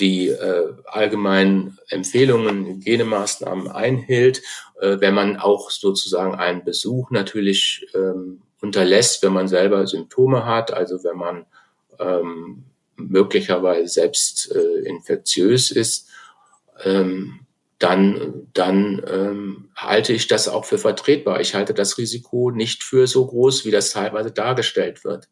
die 0.00 0.28
äh, 0.28 0.72
allgemeinen 0.86 1.78
Empfehlungen, 1.88 2.66
Hygienemaßnahmen 2.66 3.68
einhält, 3.68 4.42
äh, 4.80 5.00
wenn 5.00 5.14
man 5.14 5.36
auch 5.36 5.70
sozusagen 5.70 6.34
einen 6.34 6.64
Besuch 6.64 7.10
natürlich 7.10 7.86
ähm, 7.94 8.42
unterlässt, 8.60 9.22
wenn 9.22 9.32
man 9.32 9.48
selber 9.48 9.86
Symptome 9.86 10.46
hat, 10.46 10.72
also 10.72 11.04
wenn 11.04 11.16
man 11.16 11.46
ähm, 11.98 12.64
möglicherweise 12.96 13.88
selbst 13.88 14.54
äh, 14.54 14.88
infektiös 14.88 15.70
ist, 15.70 16.08
ähm, 16.84 17.40
dann, 17.78 18.48
dann 18.54 19.02
ähm, 19.06 19.70
halte 19.76 20.12
ich 20.12 20.26
das 20.26 20.48
auch 20.48 20.64
für 20.64 20.78
vertretbar. 20.78 21.40
Ich 21.40 21.54
halte 21.54 21.74
das 21.74 21.98
Risiko 21.98 22.50
nicht 22.50 22.82
für 22.82 23.06
so 23.06 23.26
groß, 23.26 23.64
wie 23.64 23.70
das 23.70 23.90
teilweise 23.90 24.30
dargestellt 24.30 25.04
wird. 25.04 25.28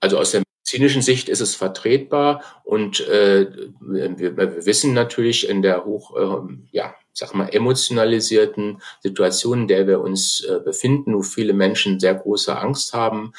Also 0.00 0.18
aus 0.18 0.32
der 0.32 0.42
medizinischen 0.70 1.02
Sicht 1.02 1.28
ist 1.28 1.40
es 1.40 1.56
vertretbar 1.56 2.42
und 2.62 3.00
äh, 3.08 3.46
wir, 3.80 4.36
wir 4.36 4.66
wissen 4.66 4.94
natürlich 4.94 5.48
in 5.48 5.62
der 5.62 5.84
hoch, 5.84 6.16
äh, 6.16 6.52
ja, 6.70 6.94
sag 7.12 7.34
mal, 7.34 7.48
emotionalisierten 7.48 8.80
Situation, 9.02 9.62
in 9.62 9.68
der 9.68 9.86
wir 9.88 10.00
uns 10.00 10.40
äh, 10.40 10.60
befinden, 10.64 11.14
wo 11.14 11.22
viele 11.22 11.54
Menschen 11.54 11.98
sehr 11.98 12.14
große 12.14 12.56
Angst 12.56 12.92
haben, 12.92 13.32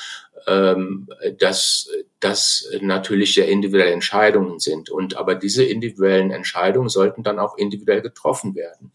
ähm, 0.45 1.07
dass 1.39 1.89
das 2.19 2.69
natürlich 2.81 3.33
sehr 3.35 3.47
individuelle 3.47 3.91
Entscheidungen 3.91 4.59
sind. 4.59 4.89
Und 4.89 5.15
aber 5.15 5.35
diese 5.35 5.63
individuellen 5.63 6.31
Entscheidungen 6.31 6.89
sollten 6.89 7.23
dann 7.23 7.39
auch 7.39 7.57
individuell 7.57 8.01
getroffen 8.01 8.55
werden. 8.55 8.91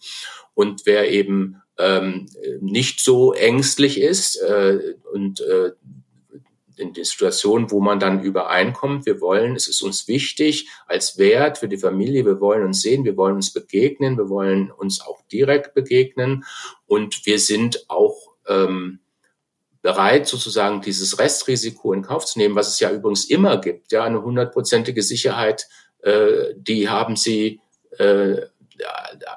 Und 0.54 0.82
wer 0.84 1.10
eben 1.10 1.62
ähm, 1.78 2.26
nicht 2.60 3.00
so 3.00 3.32
ängstlich 3.32 4.00
ist 4.00 4.36
äh, 4.36 4.94
und 5.12 5.40
äh, 5.40 5.72
in 6.76 6.92
der 6.92 7.04
Situation, 7.04 7.70
wo 7.70 7.80
man 7.80 7.98
dann 7.98 8.22
übereinkommt, 8.22 9.06
wir 9.06 9.20
wollen, 9.20 9.56
es 9.56 9.68
ist 9.68 9.82
uns 9.82 10.08
wichtig 10.08 10.68
als 10.86 11.18
Wert 11.18 11.58
für 11.58 11.68
die 11.68 11.78
Familie, 11.78 12.24
wir 12.24 12.40
wollen 12.40 12.64
uns 12.64 12.82
sehen, 12.82 13.04
wir 13.04 13.16
wollen 13.16 13.36
uns 13.36 13.52
begegnen, 13.52 14.16
wir 14.18 14.28
wollen 14.28 14.70
uns 14.70 15.00
auch 15.00 15.22
direkt 15.32 15.74
begegnen 15.74 16.44
und 16.86 17.24
wir 17.26 17.38
sind 17.38 17.88
auch 17.88 18.34
ähm, 18.46 19.00
bereit, 19.82 20.26
sozusagen 20.26 20.80
dieses 20.82 21.18
Restrisiko 21.18 21.92
in 21.92 22.02
Kauf 22.02 22.26
zu 22.26 22.38
nehmen, 22.38 22.56
was 22.56 22.68
es 22.68 22.80
ja 22.80 22.90
übrigens 22.90 23.24
immer 23.24 23.60
gibt. 23.60 23.92
Ja, 23.92 24.04
eine 24.04 24.22
hundertprozentige 24.22 25.02
Sicherheit, 25.02 25.68
äh, 26.02 26.54
die 26.56 26.88
haben 26.88 27.16
sie 27.16 27.60
äh, 27.98 28.42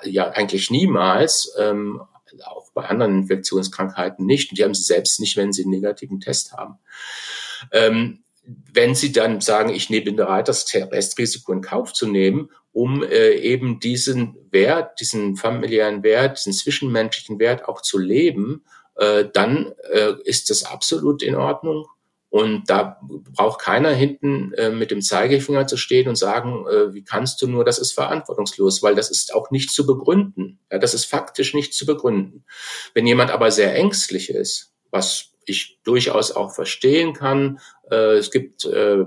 ja 0.04 0.30
eigentlich 0.32 0.72
niemals. 0.72 1.54
Ähm, 1.58 2.02
auch 2.46 2.69
bei 2.82 2.88
anderen 2.88 3.20
Infektionskrankheiten 3.20 4.26
nicht. 4.26 4.52
Und 4.52 4.58
die 4.58 4.64
haben 4.64 4.74
sie 4.74 4.84
selbst 4.84 5.20
nicht, 5.20 5.38
wenn 5.38 5.54
sie 5.54 5.64
einen 5.64 5.72
negativen 5.72 6.20
Test 6.20 6.54
haben. 6.54 6.76
Ähm, 7.72 8.24
wenn 8.74 8.96
sie 8.96 9.12
dann 9.12 9.42
sagen, 9.42 9.70
ich 9.70 9.90
bin 9.90 10.16
bereit, 10.16 10.48
das 10.48 10.66
Restrisiko 10.74 11.54
in 11.54 11.62
Kauf 11.62 11.94
zu 11.94 12.08
nehmen, 12.08 12.50
um 12.72 13.04
äh, 13.04 13.32
eben 13.34 13.80
diesen 13.80 14.38
Wert, 14.52 15.00
diesen 15.00 15.36
familiären 15.36 16.04
Wert, 16.04 16.38
diesen 16.38 16.54
zwischenmenschlichen 16.54 17.40
Wert 17.40 17.68
auch 17.68 17.82
zu 17.82 17.98
leben, 17.98 18.64
äh, 18.96 19.26
dann 19.32 19.74
äh, 19.92 20.14
ist 20.24 20.50
das 20.50 20.64
absolut 20.64 21.22
in 21.24 21.36
Ordnung. 21.36 21.88
Und 22.30 22.70
da 22.70 23.00
braucht 23.36 23.60
keiner 23.60 23.90
hinten 23.90 24.54
äh, 24.54 24.70
mit 24.70 24.92
dem 24.92 25.02
Zeigefinger 25.02 25.66
zu 25.66 25.78
stehen 25.78 26.08
und 26.08 26.16
sagen, 26.16 26.66
äh, 26.68 26.94
wie 26.94 27.04
kannst 27.04 27.42
du 27.42 27.48
nur, 27.48 27.66
das 27.66 27.80
ist 27.80 27.94
verantwortungslos, 27.94 28.84
weil 28.84 28.94
das 28.94 29.10
ist 29.10 29.34
auch 29.34 29.50
nicht 29.50 29.72
zu 29.72 29.88
begründen. 29.88 30.60
Ja, 30.72 30.78
das 30.78 30.94
ist 30.94 31.06
faktisch 31.06 31.56
nicht 31.56 31.74
zu 31.74 31.88
begründen. 31.88 32.46
Wenn 32.94 33.08
jemand 33.08 33.32
aber 33.32 33.50
sehr 33.50 33.76
ängstlich 33.76 34.30
ist, 34.30 34.74
was 34.92 35.32
ich 35.46 35.80
durchaus 35.84 36.32
auch 36.32 36.54
verstehen 36.54 37.14
kann, 37.14 37.60
äh, 37.90 38.18
es 38.18 38.30
gibt 38.30 38.66
äh, 38.66 39.04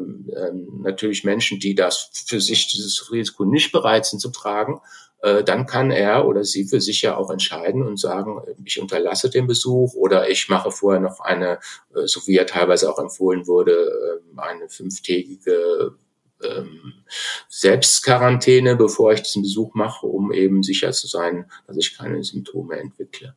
natürlich 0.81 1.23
Menschen, 1.23 1.61
die 1.61 1.77
das 1.77 2.11
für 2.27 2.41
sich 2.41 2.67
dieses 2.69 3.13
Risiko 3.13 3.45
nicht 3.45 3.71
bereit 3.71 4.05
sind 4.05 4.19
zu 4.19 4.31
tragen 4.31 4.81
dann 5.23 5.67
kann 5.67 5.91
er 5.91 6.27
oder 6.27 6.45
sie 6.45 6.65
für 6.65 6.81
sich 6.81 7.03
ja 7.03 7.17
auch 7.17 7.31
entscheiden 7.31 7.87
und 7.87 7.99
sagen, 7.99 8.41
ich 8.65 8.81
unterlasse 8.81 9.31
den 9.31 9.47
Besuch 9.47 9.95
oder 9.95 10.29
ich 10.29 10.49
mache 10.49 10.73
vorher 10.73 11.01
noch 11.01 11.21
eine, 11.21 11.61
äh, 11.95 12.07
so 12.07 12.21
wie 12.27 12.35
ja 12.35 12.45
teilweise 12.45 12.91
auch 12.91 12.99
empfohlen 12.99 13.47
wurde, 13.47 14.21
ähm, 14.33 14.39
eine 14.39 14.69
fünftägige 14.69 15.95
ähm, 16.43 17.05
Selbstquarantäne, 17.49 18.77
bevor 18.77 19.13
ich 19.13 19.23
diesen 19.23 19.43
Besuch 19.43 19.75
mache, 19.75 20.07
um 20.07 20.33
eben 20.33 20.63
sicher 20.63 20.93
zu 20.93 21.07
sein, 21.07 21.51
dass 21.67 21.77
ich 21.77 21.97
keine 21.97 22.23
Symptome 22.25 22.77
entwickle 22.77 23.37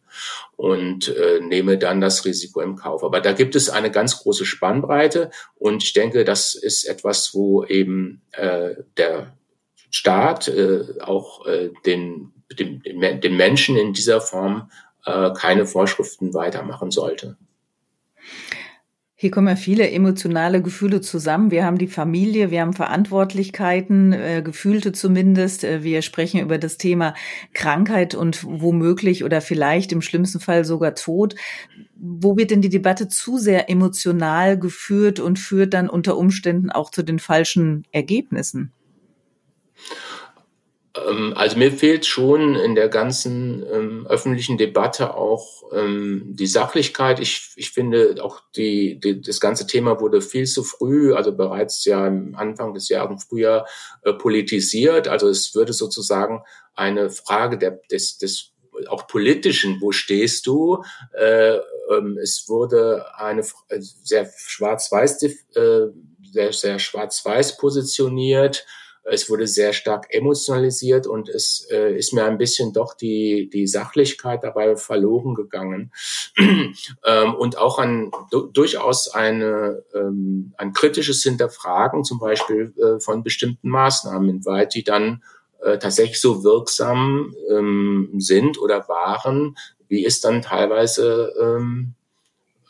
und 0.55 1.09
äh, 1.09 1.39
nehme 1.39 1.77
dann 1.77 2.01
das 2.01 2.25
Risiko 2.25 2.61
im 2.61 2.75
Kauf. 2.75 3.03
Aber 3.03 3.21
da 3.21 3.33
gibt 3.33 3.55
es 3.55 3.69
eine 3.69 3.91
ganz 3.91 4.19
große 4.19 4.45
Spannbreite 4.45 5.29
und 5.55 5.83
ich 5.83 5.93
denke, 5.93 6.23
das 6.23 6.55
ist 6.55 6.85
etwas, 6.85 7.33
wo 7.33 7.63
eben 7.63 8.21
äh, 8.31 8.75
der 8.97 9.37
Staat 9.97 10.49
äh, 10.49 10.99
auch 10.99 11.45
äh, 11.45 11.69
den, 11.85 12.33
dem, 12.59 12.81
dem 12.83 13.37
Menschen 13.37 13.77
in 13.77 13.93
dieser 13.93 14.19
Form 14.19 14.69
äh, 15.05 15.31
keine 15.31 15.65
Vorschriften 15.65 16.33
weitermachen 16.33 16.91
sollte. 16.91 17.37
Hier 19.17 19.31
kommen 19.31 19.47
ja 19.47 19.55
viele 19.55 19.89
emotionale 19.89 20.61
Gefühle 20.61 20.99
zusammen. 20.99 21.49
Wir 21.49 21.63
haben 21.63 21.77
die 21.77 21.87
Familie, 21.87 22.51
wir 22.51 22.59
haben 22.59 22.73
Verantwortlichkeiten, 22.73 24.11
äh, 24.11 24.41
gefühlte 24.43 24.91
zumindest. 24.91 25.63
Äh, 25.63 25.81
wir 25.81 26.01
sprechen 26.01 26.41
über 26.41 26.57
das 26.57 26.75
Thema 26.75 27.13
Krankheit 27.53 28.15
und 28.15 28.43
womöglich 28.43 29.23
oder 29.23 29.39
vielleicht 29.39 29.93
im 29.93 30.01
schlimmsten 30.01 30.41
Fall 30.41 30.65
sogar 30.65 30.93
Tod. 30.95 31.35
Wo 31.95 32.35
wird 32.35 32.51
denn 32.51 32.59
die 32.59 32.67
Debatte 32.67 33.07
zu 33.07 33.37
sehr 33.37 33.69
emotional 33.69 34.59
geführt 34.59 35.21
und 35.21 35.39
führt 35.39 35.73
dann 35.73 35.89
unter 35.89 36.17
Umständen 36.17 36.69
auch 36.69 36.91
zu 36.91 37.01
den 37.01 37.19
falschen 37.19 37.87
Ergebnissen? 37.93 38.73
Ähm, 40.95 41.33
also 41.35 41.57
mir 41.57 41.71
fehlt 41.71 42.05
schon 42.05 42.55
in 42.55 42.75
der 42.75 42.89
ganzen 42.89 43.65
ähm, 43.71 44.07
öffentlichen 44.07 44.57
Debatte 44.57 45.15
auch 45.15 45.63
ähm, 45.73 46.23
die 46.27 46.47
Sachlichkeit. 46.47 47.19
Ich, 47.19 47.51
ich 47.55 47.71
finde 47.71 48.17
auch 48.23 48.41
die, 48.55 48.99
die, 48.99 49.21
das 49.21 49.39
ganze 49.39 49.67
Thema 49.67 49.99
wurde 49.99 50.21
viel 50.21 50.45
zu 50.45 50.63
früh, 50.63 51.13
also 51.13 51.35
bereits 51.35 51.85
ja 51.85 52.05
am 52.05 52.35
Anfang 52.35 52.73
des 52.73 52.89
Jahres 52.89 53.25
früher 53.27 53.65
äh, 54.03 54.13
politisiert. 54.13 55.07
Also 55.07 55.27
es 55.27 55.55
würde 55.55 55.73
sozusagen 55.73 56.43
eine 56.73 57.09
Frage 57.09 57.57
der, 57.57 57.79
des, 57.91 58.17
des 58.17 58.51
auch 58.87 59.07
politischen, 59.07 59.79
wo 59.79 59.91
stehst 59.91 60.47
du? 60.47 60.83
Äh, 61.13 61.59
ähm, 61.89 62.17
es 62.21 62.45
wurde 62.47 63.05
eine 63.15 63.41
äh, 63.69 63.79
sehr 63.79 64.29
schwarz-weiß, 64.35 65.23
äh, 65.23 65.87
sehr, 66.33 66.51
sehr 66.51 66.79
schwarz-weiß 66.79 67.57
positioniert 67.57 68.65
es 69.05 69.29
wurde 69.29 69.47
sehr 69.47 69.73
stark 69.73 70.07
emotionalisiert 70.09 71.05
und 71.05 71.29
es 71.29 71.67
äh, 71.71 71.95
ist 71.95 72.13
mir 72.13 72.25
ein 72.25 72.37
bisschen 72.37 72.73
doch 72.73 72.95
die, 72.95 73.49
die 73.51 73.67
Sachlichkeit 73.67 74.43
dabei 74.43 74.75
verloren 74.75 75.35
gegangen. 75.35 75.91
ähm, 76.37 77.35
und 77.35 77.57
auch 77.57 77.77
ein 77.77 78.11
durchaus 78.53 79.07
eine, 79.09 79.83
ähm, 79.93 80.53
ein 80.57 80.73
kritisches 80.73 81.21
Hinterfragen 81.23 82.03
zum 82.03 82.19
Beispiel 82.19 82.73
äh, 82.77 82.99
von 82.99 83.23
bestimmten 83.23 83.69
Maßnahmen, 83.69 84.29
inwieweit 84.29 84.73
die 84.73 84.83
dann 84.83 85.23
äh, 85.61 85.77
tatsächlich 85.77 86.19
so 86.19 86.43
wirksam 86.43 87.35
ähm, 87.49 88.09
sind 88.17 88.59
oder 88.59 88.87
waren, 88.89 89.55
wie 89.87 90.03
es 90.03 90.19
dann 90.19 90.41
teilweise 90.41 91.31
ähm, 91.39 91.93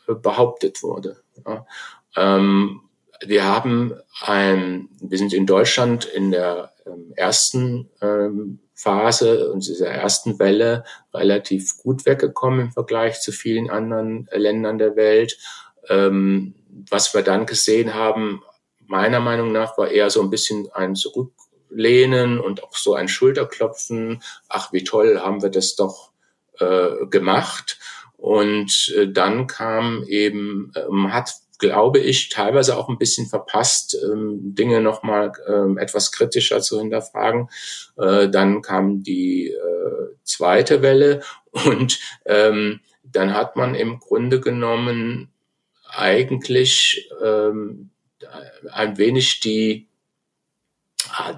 behauptet 0.06 0.82
wurde. 0.82 1.16
Ja. 1.46 1.66
Ähm, 2.14 2.82
wir 3.24 3.44
haben 3.44 3.94
ein, 4.20 4.88
wir 5.00 5.18
sind 5.18 5.32
in 5.32 5.46
Deutschland 5.46 6.04
in 6.04 6.30
der 6.30 6.72
ähm, 6.86 7.12
ersten 7.16 7.90
ähm, 8.00 8.60
Phase 8.74 9.50
und 9.50 9.66
dieser 9.66 9.88
ersten 9.88 10.38
Welle 10.38 10.84
relativ 11.14 11.78
gut 11.78 12.04
weggekommen 12.04 12.60
im 12.60 12.72
Vergleich 12.72 13.20
zu 13.20 13.32
vielen 13.32 13.70
anderen 13.70 14.28
Ländern 14.32 14.78
der 14.78 14.96
Welt. 14.96 15.38
Ähm, 15.88 16.54
was 16.90 17.14
wir 17.14 17.22
dann 17.22 17.46
gesehen 17.46 17.94
haben, 17.94 18.42
meiner 18.86 19.20
Meinung 19.20 19.50
nach, 19.52 19.78
war 19.78 19.88
eher 19.88 20.10
so 20.10 20.20
ein 20.20 20.30
bisschen 20.30 20.68
ein 20.72 20.94
Zurücklehnen 20.94 22.38
und 22.38 22.62
auch 22.62 22.76
so 22.76 22.94
ein 22.94 23.08
Schulterklopfen. 23.08 24.22
Ach, 24.48 24.72
wie 24.72 24.84
toll 24.84 25.20
haben 25.20 25.42
wir 25.42 25.50
das 25.50 25.74
doch 25.74 26.10
äh, 26.58 27.06
gemacht. 27.06 27.78
Und 28.16 28.94
äh, 28.96 29.08
dann 29.10 29.46
kam 29.46 30.04
eben, 30.04 30.72
äh, 30.74 31.08
hat 31.08 31.32
glaube 31.58 31.98
ich, 31.98 32.28
teilweise 32.28 32.76
auch 32.76 32.88
ein 32.88 32.98
bisschen 32.98 33.26
verpasst, 33.26 33.96
ähm, 34.02 34.54
Dinge 34.54 34.80
nochmal 34.80 35.32
ähm, 35.48 35.78
etwas 35.78 36.12
kritischer 36.12 36.60
zu 36.60 36.78
hinterfragen. 36.78 37.48
Äh, 37.96 38.28
dann 38.28 38.62
kam 38.62 39.02
die 39.02 39.48
äh, 39.48 40.16
zweite 40.22 40.82
Welle 40.82 41.22
und 41.50 41.98
ähm, 42.24 42.80
dann 43.02 43.34
hat 43.34 43.56
man 43.56 43.74
im 43.74 43.98
Grunde 43.98 44.40
genommen 44.40 45.32
eigentlich 45.88 47.08
ähm, 47.24 47.90
ein 48.72 48.98
wenig 48.98 49.40
die 49.40 49.88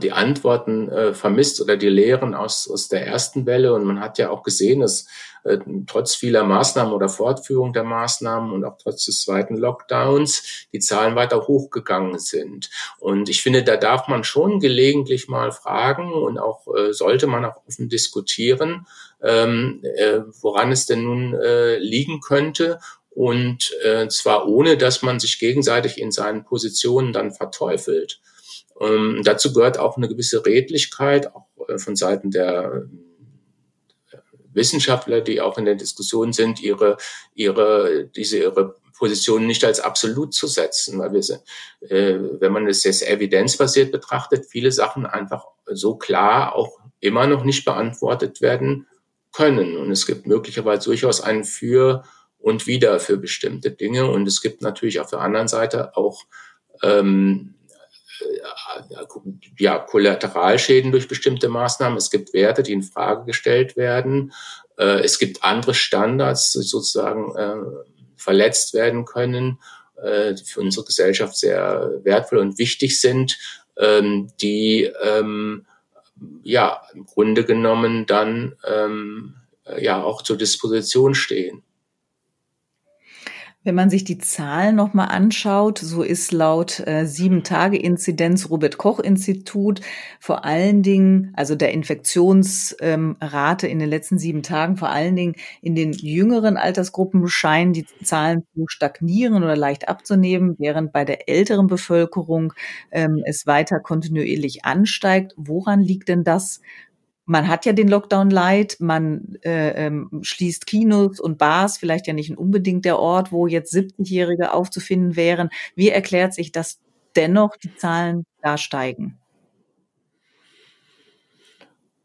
die 0.03 0.13
Antworten 0.13 0.89
äh, 0.89 1.15
vermisst 1.15 1.61
oder 1.61 1.77
die 1.77 1.89
Lehren 1.89 2.35
aus, 2.35 2.69
aus 2.71 2.89
der 2.89 3.07
ersten 3.07 3.47
Welle. 3.47 3.75
Und 3.75 3.85
man 3.85 4.01
hat 4.01 4.19
ja 4.19 4.31
auch 4.31 4.43
gesehen, 4.43 4.81
dass 4.81 5.07
äh, 5.45 5.59
trotz 5.87 6.15
vieler 6.15 6.45
Maßnahmen 6.45 6.93
oder 6.93 7.09
Fortführung 7.09 7.73
der 7.73 7.85
Maßnahmen 7.85 8.53
und 8.53 8.65
auch 8.65 8.77
trotz 8.77 9.05
des 9.05 9.23
zweiten 9.23 9.57
Lockdowns 9.57 10.67
die 10.73 10.81
Zahlen 10.81 11.17
weiter 11.17 11.47
hochgegangen 11.47 12.19
sind. 12.19 12.71
Und 12.99 13.29
ich 13.29 13.43
finde, 13.43 13.63
da 13.63 13.77
darf 13.77 14.09
man 14.09 14.25
schon 14.25 14.61
gelegentlich 14.61 15.29
mal 15.29 15.53
fragen 15.53 16.13
und 16.13 16.39
auch 16.39 16.67
äh, 16.75 16.93
sollte 16.93 17.27
man 17.27 17.45
auch 17.45 17.67
offen 17.67 17.89
diskutieren, 17.89 18.87
ähm, 19.23 19.83
äh, 19.97 20.21
woran 20.41 20.73
es 20.73 20.87
denn 20.87 21.05
nun 21.05 21.35
äh, 21.35 21.79
liegen 21.79 22.21
könnte 22.21 22.79
und 23.11 23.73
äh, 23.83 24.07
zwar 24.09 24.47
ohne, 24.47 24.77
dass 24.77 25.03
man 25.03 25.19
sich 25.19 25.41
gegenseitig 25.41 26.01
in 26.01 26.13
seinen 26.13 26.45
Positionen 26.45 27.13
dann 27.13 27.33
verteufelt. 27.33 28.21
Ähm, 28.81 29.23
dazu 29.25 29.53
gehört 29.53 29.79
auch 29.79 29.97
eine 29.97 30.09
gewisse 30.09 30.45
Redlichkeit, 30.45 31.35
auch 31.35 31.47
äh, 31.69 31.79
von 31.79 31.97
Seiten 31.97 32.31
der 32.31 32.87
äh, 34.13 34.17
Wissenschaftler, 34.53 35.21
die 35.21 35.41
auch 35.41 35.59
in 35.59 35.65
der 35.65 35.75
Diskussion 35.75 36.33
sind, 36.33 36.61
ihre, 36.61 36.97
ihre, 37.35 38.09
diese, 38.15 38.39
ihre 38.39 38.77
Position 38.97 39.47
nicht 39.47 39.65
als 39.65 39.81
absolut 39.81 40.35
zu 40.35 40.47
setzen, 40.47 40.99
weil 40.99 41.13
wir, 41.13 41.21
äh, 41.89 42.19
wenn 42.41 42.53
man 42.53 42.67
es 42.67 42.85
jetzt 42.85 43.09
evidenzbasiert 43.09 43.93
betrachtet, 43.93 44.47
viele 44.47 44.73
Sachen 44.73 45.07
einfach 45.07 45.47
so 45.67 45.97
klar 45.97 46.55
auch 46.55 46.79
immer 47.01 47.27
noch 47.27 47.45
nicht 47.45 47.65
beantwortet 47.65 48.41
werden 48.41 48.87
können. 49.33 49.77
Und 49.77 49.93
es 49.93 50.07
gibt 50.07 50.27
möglicherweise 50.27 50.87
durchaus 50.87 51.21
ein 51.21 51.45
Für 51.45 52.03
und 52.39 52.67
Wider 52.67 52.99
für 52.99 53.17
bestimmte 53.17 53.71
Dinge. 53.71 54.11
Und 54.11 54.27
es 54.27 54.41
gibt 54.41 54.63
natürlich 54.63 55.01
auf 55.01 55.11
der 55.11 55.21
anderen 55.21 55.49
Seite 55.49 55.97
auch 55.97 56.25
ähm, 56.83 57.55
ja, 59.59 59.79
Kollateralschäden 59.79 60.93
durch 60.93 61.09
bestimmte 61.09 61.49
Maßnahmen. 61.49 61.99
Es 61.99 62.11
gibt 62.11 62.33
Werte, 62.33 62.63
die 62.63 62.73
in 62.73 62.83
Frage 62.83 63.25
gestellt 63.25 63.77
werden. 63.77 64.33
Äh, 64.79 65.01
es 65.01 65.19
gibt 65.19 65.45
andere 65.45 65.75
Standards, 65.75 66.53
die 66.53 66.63
sozusagen 66.63 67.37
äh, 67.37 67.57
verletzt 68.17 68.75
werden 68.75 69.05
können, 69.05 69.59
äh, 70.03 70.35
die 70.35 70.45
für 70.45 70.61
unsere 70.61 70.87
Gesellschaft 70.87 71.37
sehr 71.37 72.01
wertvoll 72.03 72.39
und 72.39 72.59
wichtig 72.59 73.01
sind, 73.01 73.39
ähm, 73.77 74.31
die 74.41 74.91
ähm, 75.03 75.67
ja 76.43 76.83
im 76.95 77.07
Grunde 77.07 77.45
genommen 77.45 78.07
dann 78.07 78.57
ähm, 78.67 79.35
ja 79.79 80.03
auch 80.03 80.23
zur 80.23 80.37
Disposition 80.37 81.15
stehen. 81.15 81.63
Wenn 83.69 83.75
man 83.75 83.91
sich 83.91 84.05
die 84.05 84.17
Zahlen 84.17 84.77
nochmal 84.77 85.09
anschaut, 85.09 85.77
so 85.77 86.03
ist 86.03 86.33
laut 86.33 86.81
äh, 86.87 87.05
Sieben-Tage-Inzidenz 87.05 88.49
Robert-Koch-Institut 88.49 89.83
vor 90.21 90.47
allen 90.47 90.83
Dingen, 90.83 91.35
also 91.37 91.55
der 91.55 91.73
Infektionsrate 91.73 93.67
ähm, 93.67 93.71
in 93.71 93.79
den 93.79 93.91
letzten 93.91 94.19
sieben 94.19 94.43
Tagen, 94.43 94.79
vor 94.79 94.89
allen 94.89 95.17
Dingen 95.17 95.35
in 95.61 95.75
den 95.75 95.93
jüngeren 95.93 96.57
Altersgruppen 96.57 97.29
scheinen 97.29 97.75
die 97.75 97.85
Zahlen 98.03 98.45
zu 98.55 98.65
stagnieren 98.69 99.35
oder 99.35 99.55
leicht 99.55 99.87
abzunehmen, 99.87 100.55
während 100.59 100.91
bei 100.95 101.05
der 101.05 101.29
älteren 101.29 101.67
Bevölkerung 101.67 102.55
ähm, 102.91 103.23
es 103.27 103.47
weiter 103.47 103.81
kontinuierlich 103.81 104.65
ansteigt. 104.65 105.35
Woran 105.37 105.83
liegt 105.83 106.09
denn 106.09 106.25
das? 106.25 106.63
Man 107.29 107.47
hat 107.47 107.67
ja 107.67 107.75
den 107.75 107.89
Lockdown 107.89 108.31
Light, 108.31 108.77
man 108.81 109.37
äh, 109.43 109.87
ähm, 109.87 110.21
schließt 110.23 110.67
Kinos 110.67 111.21
und 111.21 111.37
Bars, 111.37 111.77
vielleicht 111.77 112.07
ja 112.07 112.15
nicht 112.15 112.37
unbedingt 112.37 112.87
der 112.87 112.99
Ort, 112.99 113.33
wo 113.33 113.47
jetzt 113.47 113.75
70-Jährige 113.75 114.55
aufzufinden 114.55 115.15
wären. 115.15 115.51
Wie 115.75 115.91
erklärt 115.91 116.33
sich, 116.33 116.53
dass 116.53 116.81
dennoch 117.17 117.57
die 117.57 117.77
Zahlen 117.77 118.25
da 118.43 118.57
steigen? 118.57 119.19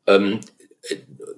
Ähm, 0.08 0.42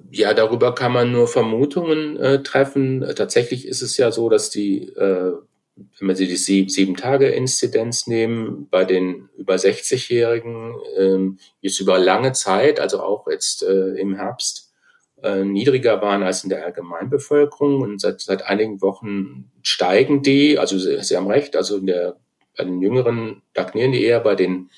ja, 0.10 0.34
darüber 0.34 0.74
kann 0.74 0.91
man 0.91 1.12
nur 1.12 1.28
Vermutungen 1.28 2.17
äh, 2.17 2.41
treffen. 2.41 3.06
Tatsächlich 3.15 3.67
ist 3.67 3.84
es 3.84 3.98
ja 3.98 4.12
so, 4.12 4.30
dass 4.30 4.50
die 4.50 4.88
äh, 4.88 5.34
wenn 5.75 6.07
wir 6.07 6.15
sie 6.15 6.27
die 6.27 6.38
Sieben-Tage-Inzidenz 6.69 8.07
nehmen, 8.07 8.67
bei 8.69 8.85
den 8.85 9.29
über 9.38 9.55
60-Jährigen 9.55 10.75
ähm, 10.97 11.39
ist 11.61 11.79
über 11.79 11.99
lange 11.99 12.31
Zeit, 12.31 12.79
also 12.79 13.01
auch 13.01 13.27
jetzt 13.27 13.63
äh, 13.63 13.95
im 13.95 14.15
Herbst, 14.15 14.73
äh, 15.21 15.43
niedriger 15.43 16.01
waren 16.01 16.23
als 16.23 16.43
in 16.43 16.49
der 16.49 16.65
Allgemeinbevölkerung. 16.65 17.81
Und 17.81 17.99
seit, 17.99 18.21
seit 18.21 18.43
einigen 18.43 18.81
Wochen 18.81 19.51
steigen 19.63 20.21
die, 20.21 20.57
also 20.57 20.77
Sie, 20.77 21.01
Sie 21.01 21.17
haben 21.17 21.27
recht, 21.27 21.55
also 21.55 21.77
in 21.77 21.88
der, 21.88 22.15
bei 22.57 22.63
den 22.63 22.81
Jüngeren 22.81 23.41
stagnieren 23.51 23.91
die 23.91 24.03
eher, 24.03 24.21
bei 24.21 24.35
den, 24.35 24.69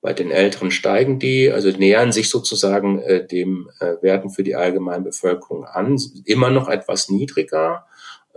bei 0.00 0.14
den 0.14 0.30
Älteren 0.30 0.70
steigen 0.70 1.18
die, 1.18 1.50
also 1.50 1.68
nähern 1.70 2.12
sich 2.12 2.30
sozusagen 2.30 3.00
äh, 3.00 3.26
dem 3.26 3.68
äh, 3.80 3.96
Werten 4.00 4.30
für 4.30 4.44
die 4.44 4.54
Allgemeinbevölkerung 4.54 5.64
an, 5.64 5.98
immer 6.24 6.50
noch 6.50 6.68
etwas 6.68 7.10
niedriger 7.10 7.86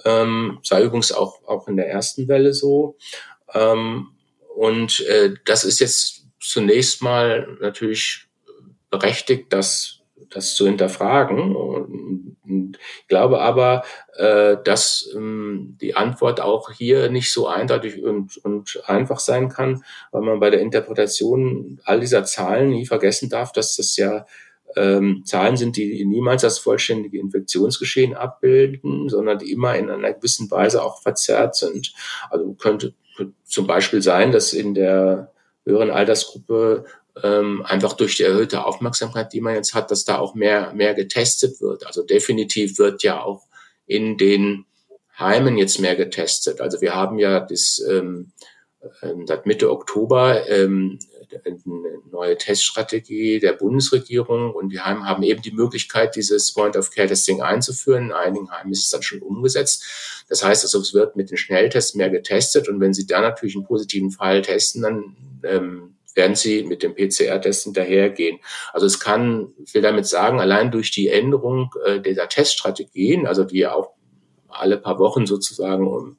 ähm, 0.06 0.60
sei 0.64 0.84
übrigens 0.84 1.12
auch, 1.12 1.44
auch 1.48 1.68
in 1.68 1.78
der 1.78 1.90
ersten 1.90 2.28
Welle 2.28 2.54
so. 2.54 2.98
Ähm, 3.54 4.10
und 4.56 5.02
äh, 5.08 5.34
das 5.46 5.64
ist 5.64 5.80
jetzt 5.80 6.26
zunächst 6.40 7.02
mal 7.02 7.58
natürlich 7.62 8.28
berechtigt, 8.90 9.54
das, 9.54 10.00
das 10.30 10.56
zu 10.56 10.66
hinterfragen. 10.66 12.36
Ich 12.46 13.08
glaube 13.08 13.42
aber, 13.42 13.84
äh, 14.16 14.58
dass 14.64 15.10
ähm, 15.16 15.78
die 15.80 15.96
Antwort 15.96 16.42
auch 16.42 16.72
hier 16.72 17.10
nicht 17.10 17.32
so 17.32 17.48
eindeutig 17.48 18.04
und, 18.04 18.38
und 18.38 18.82
einfach 18.86 19.20
sein 19.20 19.50
kann, 19.50 19.84
weil 20.12 20.22
man 20.22 20.40
bei 20.40 20.50
der 20.50 20.62
Interpretation 20.62 21.80
all 21.84 22.00
dieser 22.00 22.24
Zahlen 22.26 22.70
nie 22.70 22.86
vergessen 22.86 23.30
darf, 23.30 23.52
dass 23.52 23.76
das 23.76 23.96
ja 23.98 24.26
ähm, 24.76 25.24
Zahlen 25.26 25.58
sind, 25.58 25.78
die 25.78 26.06
niemals 26.06 26.42
das 26.42 26.60
vollständige 26.60 27.20
Infektionsgeschehen 27.20 28.14
abbilden, 28.14 29.10
sondern 29.10 29.40
die 29.40 29.52
immer 29.52 29.76
in 29.76 29.90
einer 29.90 30.14
gewissen 30.14 30.50
Weise 30.52 30.84
auch 30.84 31.02
verzerrt 31.02 31.56
sind. 31.56 31.94
Also 32.30 32.54
könnte, 32.54 32.94
zum 33.46 33.68
Beispiel 33.68 34.02
sein, 34.02 34.32
dass 34.32 34.54
in 34.54 34.74
der 34.74 35.32
höheren 35.66 35.90
Altersgruppe 35.90 36.86
ähm, 37.24 37.64
einfach 37.66 37.94
durch 37.94 38.16
die 38.16 38.24
erhöhte 38.24 38.66
Aufmerksamkeit, 38.66 39.34
die 39.34 39.42
man 39.42 39.56
jetzt 39.56 39.74
hat, 39.74 39.92
dass 39.92 40.06
da 40.06 40.20
auch 40.20 40.36
mehr, 40.36 40.74
mehr 40.74 40.94
getestet 40.94 41.60
wird. 41.62 41.86
Also 41.86 42.04
definitiv 42.04 42.78
wird 42.78 43.04
ja 43.04 43.22
auch 43.22 43.44
in 43.86 44.18
den 44.18 44.66
Heimen 45.18 45.58
jetzt 45.58 45.80
mehr 45.80 45.96
getestet. 45.96 46.62
Also 46.62 46.80
wir 46.82 46.96
haben 46.96 47.20
ja 47.20 47.40
das 47.40 47.84
ähm, 47.90 48.32
ähm 49.02 49.28
seit 49.28 49.46
Mitte 49.46 49.70
Oktober 49.70 50.48
ähm, 50.48 51.00
eine 51.34 52.02
neue 52.12 52.38
Teststrategie 52.38 53.40
der 53.40 53.54
Bundesregierung 53.54 54.54
und 54.54 54.70
die 54.70 54.80
Heime 54.80 55.06
haben 55.06 55.24
eben 55.24 55.42
die 55.42 55.52
Möglichkeit, 55.52 56.16
dieses 56.16 56.54
Point-of-Care-Testing 56.54 57.42
einzuführen. 57.42 58.08
In 58.08 58.12
einigen 58.12 58.52
Heimen 58.52 58.72
ist 58.72 58.84
es 58.84 58.90
dann 58.90 59.04
schon 59.04 59.22
umgesetzt. 59.22 60.26
Das 60.30 60.44
heißt 60.44 60.64
also, 60.64 60.80
es 60.80 60.94
wird 60.94 61.16
mit 61.16 61.32
den 61.32 61.38
Schnelltests 61.38 61.96
mehr 61.96 62.10
getestet 62.10 62.68
und 62.70 62.80
wenn 62.80 62.94
Sie 62.94 63.08
da 63.08 63.22
natürlich 63.22 63.56
einen 63.56 63.66
positiven 63.66 64.12
Fall 64.12 64.42
testen, 64.42 64.82
dann 64.82 65.16
ähm, 65.44 65.96
werden 66.16 66.36
sie 66.36 66.64
mit 66.64 66.84
dem 66.84 66.96
PCR-Test 66.96 67.64
hinterhergehen. 67.64 68.40
Also 68.74 68.86
es 68.86 69.00
kann, 69.00 69.54
ich 69.64 69.74
will 69.74 69.82
damit 69.82 70.06
sagen, 70.06 70.40
allein 70.40 70.72
durch 70.72 70.92
die 70.92 71.08
Änderung 71.08 71.74
äh, 71.86 72.00
dieser 72.02 72.28
Teststrategien, 72.28 73.26
also 73.26 73.44
die 73.44 73.60
ja 73.60 73.74
auch 73.74 73.92
alle 74.50 74.78
paar 74.78 75.00
Wochen 75.00 75.26
sozusagen 75.26 75.88
um, 75.88 76.18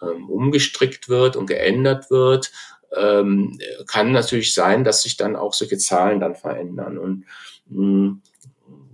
um, 0.00 0.30
umgestrickt 0.30 1.08
wird 1.08 1.36
und 1.36 1.46
geändert 1.46 2.10
wird, 2.10 2.50
ähm, 2.96 3.58
kann 3.86 4.12
natürlich 4.12 4.54
sein, 4.54 4.84
dass 4.84 5.02
sich 5.02 5.16
dann 5.16 5.36
auch 5.36 5.54
solche 5.54 5.78
Zahlen 5.78 6.20
dann 6.20 6.34
verändern. 6.34 6.98
Und 6.98 7.24
mh, 7.66 7.76
hm, 7.76 8.22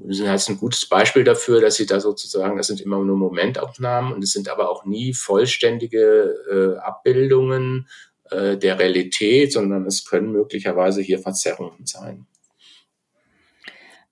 wir 0.01 0.15
sind 0.15 0.29
halt 0.29 0.49
ein 0.49 0.59
gutes 0.59 0.87
Beispiel 0.87 1.25
dafür, 1.25 1.61
dass 1.61 1.77
sie 1.77 1.87
da 1.87 2.01
sozusagen, 2.01 2.57
das 2.57 2.69
sind 2.69 2.81
immer 2.81 2.99
nur 2.99 3.17
Momentaufnahmen 3.17 4.13
und 4.13 4.23
es 4.23 4.33
sind 4.33 4.49
aber 4.49 4.71
auch 4.71 4.85
nie 4.85 5.13
vollständige 5.13 6.35
äh, 6.51 6.79
Abbildungen 6.79 7.89
äh, 8.31 8.57
der 8.57 8.79
Realität, 8.79 9.53
sondern 9.53 9.87
es 9.87 10.05
können 10.05 10.33
möglicherweise 10.33 11.03
hier 11.03 11.19
Verzerrungen 11.19 11.85
sein. 11.85 12.27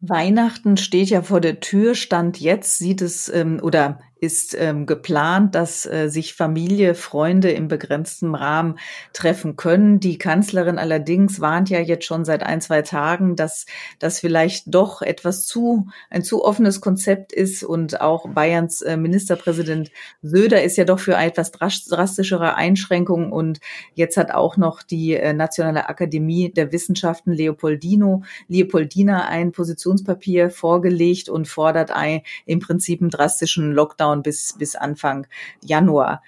Weihnachten 0.01 0.77
steht 0.77 1.09
ja 1.09 1.23
vor 1.23 1.41
der 1.41 1.61
Tür. 1.61 1.95
Stand 1.95 2.41
jetzt 2.41 2.79
sieht 2.79 3.01
es 3.01 3.29
ähm, 3.29 3.61
oder 3.63 4.01
ist 4.19 4.57
ähm, 4.59 4.87
geplant, 4.87 5.55
dass 5.55 5.85
äh, 5.85 6.09
sich 6.09 6.35
Familie, 6.35 6.95
Freunde 6.95 7.51
im 7.51 7.69
begrenzten 7.69 8.35
Rahmen 8.35 8.79
treffen 9.13 9.57
können. 9.57 10.01
Die 10.01 10.17
Kanzlerin 10.17 10.79
allerdings 10.79 11.41
warnt 11.41 11.69
ja 11.69 11.81
jetzt 11.81 12.07
schon 12.07 12.25
seit 12.25 12.43
ein, 12.43 12.63
zwei 12.63 12.81
Tagen, 12.81 13.37
dass 13.37 13.67
das 13.99 14.19
vielleicht 14.19 14.75
doch 14.75 15.03
etwas 15.03 15.47
zu, 15.47 15.89
ein 16.09 16.23
zu 16.23 16.45
offenes 16.45 16.81
Konzept 16.81 17.33
ist 17.33 17.63
und 17.63 18.01
auch 18.01 18.27
Bayerns 18.31 18.81
äh, 18.81 18.97
Ministerpräsident 18.97 19.91
Söder 20.23 20.63
ist 20.63 20.79
ja 20.79 20.85
doch 20.85 20.99
für 20.99 21.15
etwas 21.15 21.53
drastischere 21.53 22.55
Einschränkungen 22.55 23.31
und 23.31 23.61
jetzt 23.95 24.17
hat 24.17 24.31
auch 24.31 24.57
noch 24.57 24.83
die 24.83 25.15
äh, 25.15 25.35
Nationale 25.35 25.91
Akademie 25.91 26.51
der 26.51 26.73
Wissenschaften 26.73 27.33
Leopoldino, 27.33 28.23
Leopoldina 28.49 29.29
ein 29.29 29.53
Positionspapier 29.53 30.49
vorgelegt 30.49 31.29
und 31.29 31.49
fordert 31.49 31.91
ein, 31.91 32.23
im 32.47 32.61
Prinzip 32.61 33.03
einen 33.03 33.11
drastischen 33.11 33.73
Lockdown 33.73 34.06
Lockdown 34.07 34.23
bis, 34.23 34.55
bis 34.59 34.77
Anfang 34.77 35.27
Januar. 35.63 36.23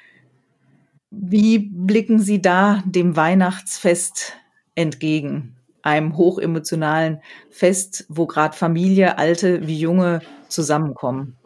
Wie 1.11 1.59
blicken 1.59 2.19
Sie 2.19 2.43
da 2.43 2.83
dem 2.85 3.17
Weihnachtsfest 3.17 4.35
entgegen? 4.75 5.55
einem 5.81 6.19
hochemotionalen 6.19 7.23
Fest, 7.51 8.05
wo 8.09 8.27
gerade 8.27 8.55
Familie, 8.55 9.17
alte 9.17 9.67
wie 9.67 9.79
junge 9.79 10.21
zusammenkommen? 10.49 11.38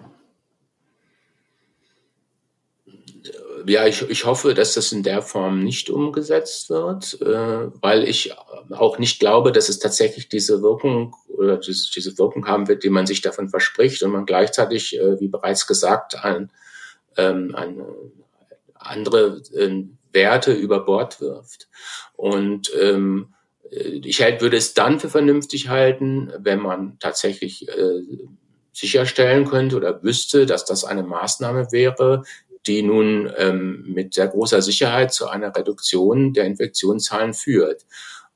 Ja, 3.66 3.86
ich, 3.86 4.02
ich 4.08 4.24
hoffe, 4.24 4.54
dass 4.54 4.74
das 4.74 4.92
in 4.92 5.02
der 5.02 5.22
Form 5.22 5.62
nicht 5.62 5.90
umgesetzt 5.90 6.70
wird, 6.70 7.20
äh, 7.20 7.70
weil 7.80 8.04
ich 8.04 8.34
auch 8.70 8.98
nicht 8.98 9.20
glaube, 9.20 9.52
dass 9.52 9.68
es 9.68 9.78
tatsächlich 9.78 10.28
diese 10.28 10.62
Wirkung 10.62 11.14
oder 11.28 11.58
diese, 11.58 11.90
diese 11.90 12.16
Wirkung 12.18 12.46
haben 12.46 12.68
wird, 12.68 12.84
die 12.84 12.90
man 12.90 13.06
sich 13.06 13.20
davon 13.20 13.48
verspricht 13.48 14.02
und 14.02 14.12
man 14.12 14.26
gleichzeitig, 14.26 14.98
äh, 14.98 15.20
wie 15.20 15.28
bereits 15.28 15.66
gesagt, 15.66 16.22
ein, 16.24 16.50
ähm, 17.16 17.54
eine 17.54 17.86
andere 18.74 19.42
äh, 19.54 19.84
Werte 20.12 20.52
über 20.52 20.84
Bord 20.84 21.20
wirft. 21.20 21.68
Und 22.14 22.72
ähm, 22.78 23.34
ich 23.70 24.20
halt, 24.20 24.42
würde 24.42 24.58
es 24.58 24.74
dann 24.74 25.00
für 25.00 25.08
vernünftig 25.08 25.68
halten, 25.68 26.30
wenn 26.38 26.60
man 26.60 26.98
tatsächlich 26.98 27.66
äh, 27.68 28.02
sicherstellen 28.72 29.46
könnte 29.46 29.76
oder 29.76 30.02
wüsste, 30.02 30.46
dass 30.46 30.64
das 30.64 30.84
eine 30.84 31.02
Maßnahme 31.02 31.72
wäre, 31.72 32.22
die 32.66 32.82
nun 32.82 33.32
ähm, 33.36 33.84
mit 33.86 34.14
sehr 34.14 34.28
großer 34.28 34.62
Sicherheit 34.62 35.12
zu 35.12 35.28
einer 35.28 35.54
Reduktion 35.54 36.32
der 36.32 36.44
Infektionszahlen 36.44 37.34
führt. 37.34 37.84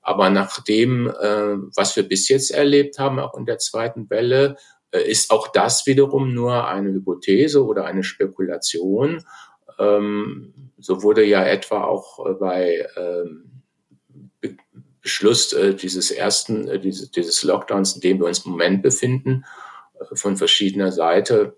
Aber 0.03 0.31
nach 0.31 0.63
dem, 0.63 1.09
äh, 1.09 1.57
was 1.75 1.97
wir 1.97 2.05
bis 2.05 2.29
jetzt 2.29 2.51
erlebt 2.51 2.99
haben, 2.99 3.19
auch 3.19 3.37
in 3.37 3.47
der 3.47 3.59
zweiten 3.59 4.09
Welle, 4.09 4.57
äh, 4.93 5.03
ist 5.11 5.31
auch 5.31 5.49
das 5.49 5.87
wiederum 5.87 6.33
nur 6.33 6.69
eine 6.69 6.93
Hypothese 6.93 7.65
oder 7.65 7.87
eine 7.87 8.05
Spekulation. 8.05 9.25
Ähm, 9.79 10.71
so 10.79 11.03
wurde 11.03 11.25
ja 11.25 11.45
etwa 11.45 11.85
auch 11.85 12.25
äh, 12.27 12.35
bei 12.35 12.87
ähm, 12.97 13.63
Be 14.41 14.57
Beschluss 15.03 15.53
äh, 15.53 15.75
dieses 15.75 16.11
ersten, 16.11 16.67
äh, 16.69 16.81
dieses, 16.81 17.11
dieses 17.13 17.43
Lockdowns, 17.43 17.95
in 17.97 18.01
dem 18.01 18.19
wir 18.19 18.27
uns 18.27 18.45
im 18.45 18.53
Moment 18.53 18.83
befinden, 18.83 19.45
äh, 19.99 20.17
von 20.17 20.37
verschiedener 20.37 20.93
Seite 20.93 21.57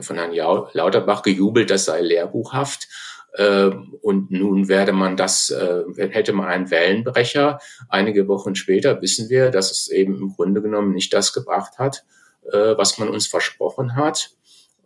von 0.00 0.16
Herrn 0.16 0.32
Lauterbach 0.72 1.22
gejubelt, 1.22 1.70
das 1.70 1.86
sei 1.86 2.00
lehrbuchhaft. 2.00 2.88
Ähm, 3.36 3.94
und 4.02 4.30
nun 4.30 4.68
werde 4.68 4.92
man 4.92 5.16
das, 5.16 5.50
äh, 5.50 5.84
hätte 5.96 6.32
man 6.32 6.48
einen 6.48 6.70
Wellenbrecher. 6.70 7.60
Einige 7.88 8.26
Wochen 8.26 8.54
später 8.54 9.00
wissen 9.02 9.28
wir, 9.28 9.50
dass 9.50 9.70
es 9.70 9.88
eben 9.88 10.16
im 10.18 10.34
Grunde 10.34 10.62
genommen 10.62 10.92
nicht 10.92 11.12
das 11.12 11.32
gebracht 11.32 11.78
hat, 11.78 12.04
äh, 12.50 12.76
was 12.76 12.98
man 12.98 13.08
uns 13.08 13.26
versprochen 13.26 13.96
hat. 13.96 14.30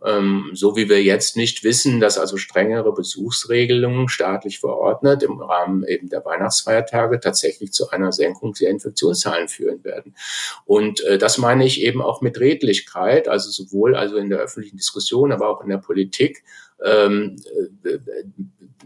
Ähm, 0.04 0.50
so 0.54 0.74
wie 0.74 0.88
wir 0.88 1.02
jetzt 1.02 1.36
nicht 1.36 1.62
wissen, 1.62 2.00
dass 2.00 2.18
also 2.18 2.36
strengere 2.36 2.92
Besuchsregelungen 2.92 4.08
staatlich 4.08 4.58
verordnet 4.58 5.22
im 5.22 5.40
Rahmen 5.40 5.84
eben 5.84 6.08
der 6.08 6.24
Weihnachtsfeiertage 6.24 7.20
tatsächlich 7.20 7.72
zu 7.72 7.90
einer 7.90 8.10
Senkung 8.10 8.54
der 8.54 8.70
Infektionszahlen 8.70 9.48
führen 9.48 9.84
werden. 9.84 10.16
Und 10.64 11.02
äh, 11.04 11.18
das 11.18 11.38
meine 11.38 11.64
ich 11.64 11.82
eben 11.82 12.02
auch 12.02 12.20
mit 12.20 12.40
Redlichkeit, 12.40 13.28
also 13.28 13.50
sowohl 13.50 13.94
also 13.94 14.16
in 14.16 14.28
der 14.28 14.40
öffentlichen 14.40 14.76
Diskussion, 14.76 15.30
aber 15.30 15.48
auch 15.48 15.62
in 15.62 15.68
der 15.68 15.78
Politik, 15.78 16.42
ähm, 16.84 17.36
äh, 17.84 17.98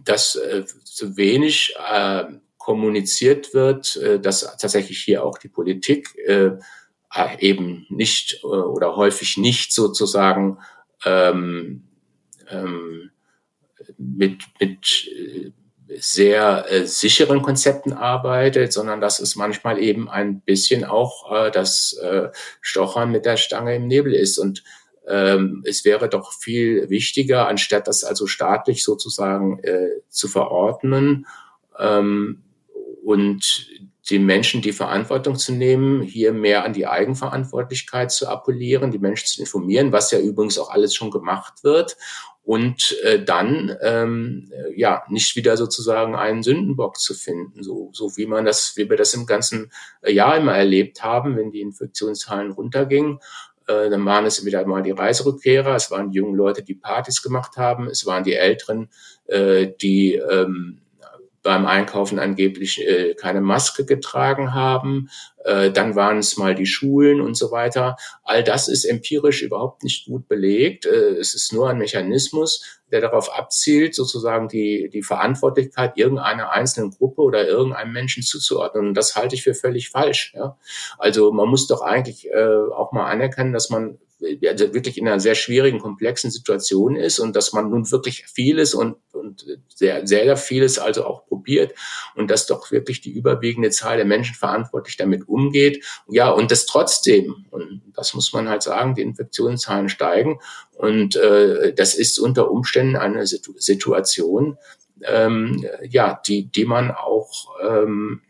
dass 0.04 0.36
äh, 0.36 0.64
zu 0.84 1.16
wenig 1.16 1.74
äh, 1.90 2.24
kommuniziert 2.58 3.54
wird, 3.54 3.96
äh, 3.96 4.20
dass 4.20 4.40
tatsächlich 4.58 4.98
hier 4.98 5.24
auch 5.24 5.38
die 5.38 5.48
Politik 5.48 6.14
äh, 6.26 6.50
eben 7.38 7.86
nicht 7.88 8.44
oder 8.44 8.96
häufig 8.96 9.38
nicht 9.38 9.72
sozusagen 9.72 10.58
ähm, 11.04 11.84
ähm, 12.50 13.10
mit, 13.98 14.42
mit 14.60 15.08
äh, 15.08 15.50
sehr 15.98 16.66
äh, 16.70 16.86
sicheren 16.86 17.42
Konzepten 17.42 17.92
arbeitet, 17.92 18.72
sondern 18.72 19.00
dass 19.00 19.20
es 19.20 19.36
manchmal 19.36 19.78
eben 19.78 20.08
ein 20.08 20.40
bisschen 20.40 20.84
auch 20.84 21.30
äh, 21.32 21.50
das 21.50 21.92
äh, 22.02 22.28
Stochern 22.60 23.10
mit 23.12 23.24
der 23.24 23.36
Stange 23.36 23.76
im 23.76 23.86
Nebel 23.86 24.14
ist. 24.14 24.38
Und 24.38 24.64
ähm, 25.06 25.62
es 25.64 25.84
wäre 25.84 26.08
doch 26.08 26.32
viel 26.32 26.90
wichtiger, 26.90 27.46
anstatt 27.46 27.86
das 27.86 28.02
also 28.02 28.26
staatlich 28.26 28.82
sozusagen 28.82 29.60
äh, 29.60 29.90
zu 30.08 30.26
verordnen 30.26 31.26
ähm, 31.78 32.42
und 33.04 33.68
den 34.10 34.24
Menschen 34.24 34.62
die 34.62 34.72
Verantwortung 34.72 35.36
zu 35.36 35.52
nehmen, 35.52 36.02
hier 36.02 36.32
mehr 36.32 36.64
an 36.64 36.72
die 36.72 36.86
Eigenverantwortlichkeit 36.86 38.12
zu 38.12 38.28
appellieren, 38.28 38.92
die 38.92 38.98
Menschen 38.98 39.26
zu 39.26 39.40
informieren, 39.40 39.92
was 39.92 40.10
ja 40.10 40.18
übrigens 40.18 40.58
auch 40.58 40.70
alles 40.70 40.94
schon 40.94 41.10
gemacht 41.10 41.64
wird 41.64 41.96
und 42.46 42.96
äh, 43.02 43.24
dann 43.24 43.76
ähm, 43.82 44.52
ja 44.76 45.02
nicht 45.08 45.34
wieder 45.34 45.56
sozusagen 45.56 46.14
einen 46.14 46.44
Sündenbock 46.44 46.98
zu 46.98 47.12
finden, 47.12 47.64
so, 47.64 47.90
so 47.92 48.16
wie 48.16 48.26
man 48.26 48.44
das, 48.44 48.76
wie 48.76 48.88
wir 48.88 48.96
das 48.96 49.14
im 49.14 49.26
ganzen 49.26 49.72
Jahr 50.06 50.36
immer 50.36 50.56
erlebt 50.56 51.02
haben, 51.02 51.36
wenn 51.36 51.50
die 51.50 51.60
Infektionszahlen 51.60 52.52
runtergingen. 52.52 53.18
Äh, 53.66 53.90
dann 53.90 54.04
waren 54.04 54.26
es 54.26 54.44
wieder 54.44 54.64
mal 54.64 54.84
die 54.84 54.92
Reiserückkehrer, 54.92 55.74
es 55.74 55.90
waren 55.90 56.12
die 56.12 56.18
jungen 56.18 56.36
Leute, 56.36 56.62
die 56.62 56.76
Partys 56.76 57.20
gemacht 57.20 57.56
haben, 57.56 57.88
es 57.88 58.06
waren 58.06 58.22
die 58.22 58.34
Älteren, 58.34 58.90
äh, 59.26 59.72
die 59.82 60.14
ähm, 60.14 60.82
beim 61.46 61.64
Einkaufen 61.64 62.18
angeblich 62.18 62.84
äh, 62.84 63.14
keine 63.14 63.40
Maske 63.40 63.84
getragen 63.84 64.52
haben. 64.52 65.10
Äh, 65.44 65.70
dann 65.70 65.94
waren 65.94 66.18
es 66.18 66.36
mal 66.36 66.56
die 66.56 66.66
Schulen 66.66 67.20
und 67.20 67.36
so 67.36 67.52
weiter. 67.52 67.96
All 68.24 68.42
das 68.42 68.66
ist 68.66 68.84
empirisch 68.84 69.42
überhaupt 69.42 69.84
nicht 69.84 70.06
gut 70.06 70.26
belegt. 70.26 70.86
Äh, 70.86 71.18
es 71.20 71.34
ist 71.34 71.52
nur 71.52 71.70
ein 71.70 71.78
Mechanismus, 71.78 72.80
der 72.90 73.00
darauf 73.00 73.32
abzielt, 73.32 73.94
sozusagen 73.94 74.48
die, 74.48 74.90
die 74.92 75.04
Verantwortlichkeit 75.04 75.96
irgendeiner 75.96 76.50
einzelnen 76.50 76.90
Gruppe 76.90 77.22
oder 77.22 77.46
irgendeinem 77.46 77.92
Menschen 77.92 78.24
zuzuordnen. 78.24 78.88
Und 78.88 78.94
das 78.94 79.14
halte 79.14 79.36
ich 79.36 79.44
für 79.44 79.54
völlig 79.54 79.90
falsch. 79.90 80.32
Ja? 80.34 80.58
Also 80.98 81.30
man 81.30 81.48
muss 81.48 81.68
doch 81.68 81.80
eigentlich 81.80 82.28
äh, 82.28 82.56
auch 82.74 82.90
mal 82.90 83.06
anerkennen, 83.08 83.52
dass 83.52 83.70
man 83.70 83.98
also 84.22 84.72
wirklich 84.72 84.96
in 84.98 85.06
einer 85.06 85.20
sehr 85.20 85.34
schwierigen, 85.34 85.78
komplexen 85.78 86.30
Situation 86.30 86.96
ist 86.96 87.18
und 87.18 87.36
dass 87.36 87.52
man 87.52 87.68
nun 87.68 87.90
wirklich 87.90 88.24
vieles 88.26 88.74
und, 88.74 88.96
und 89.12 89.44
sehr, 89.68 90.06
sehr 90.06 90.36
vieles 90.36 90.78
also 90.78 91.04
auch 91.04 91.26
probiert 91.26 91.74
und 92.14 92.30
dass 92.30 92.46
doch 92.46 92.70
wirklich 92.70 93.00
die 93.00 93.10
überwiegende 93.10 93.70
Zahl 93.70 93.96
der 93.96 94.06
Menschen 94.06 94.34
verantwortlich 94.34 94.96
damit 94.96 95.28
umgeht. 95.28 95.84
Ja, 96.08 96.30
und 96.30 96.50
das 96.50 96.66
trotzdem, 96.66 97.46
und 97.50 97.82
das 97.94 98.14
muss 98.14 98.32
man 98.32 98.48
halt 98.48 98.62
sagen, 98.62 98.94
die 98.94 99.02
Infektionszahlen 99.02 99.88
steigen 99.88 100.40
und 100.72 101.16
äh, 101.16 101.74
das 101.74 101.94
ist 101.94 102.18
unter 102.18 102.50
Umständen 102.50 102.96
eine 102.96 103.26
Situation, 103.26 104.56
ähm, 105.02 105.66
ja, 105.88 106.20
die, 106.26 106.46
die 106.46 106.64
man 106.64 106.90
auch 106.90 107.50
ähm, 107.62 108.22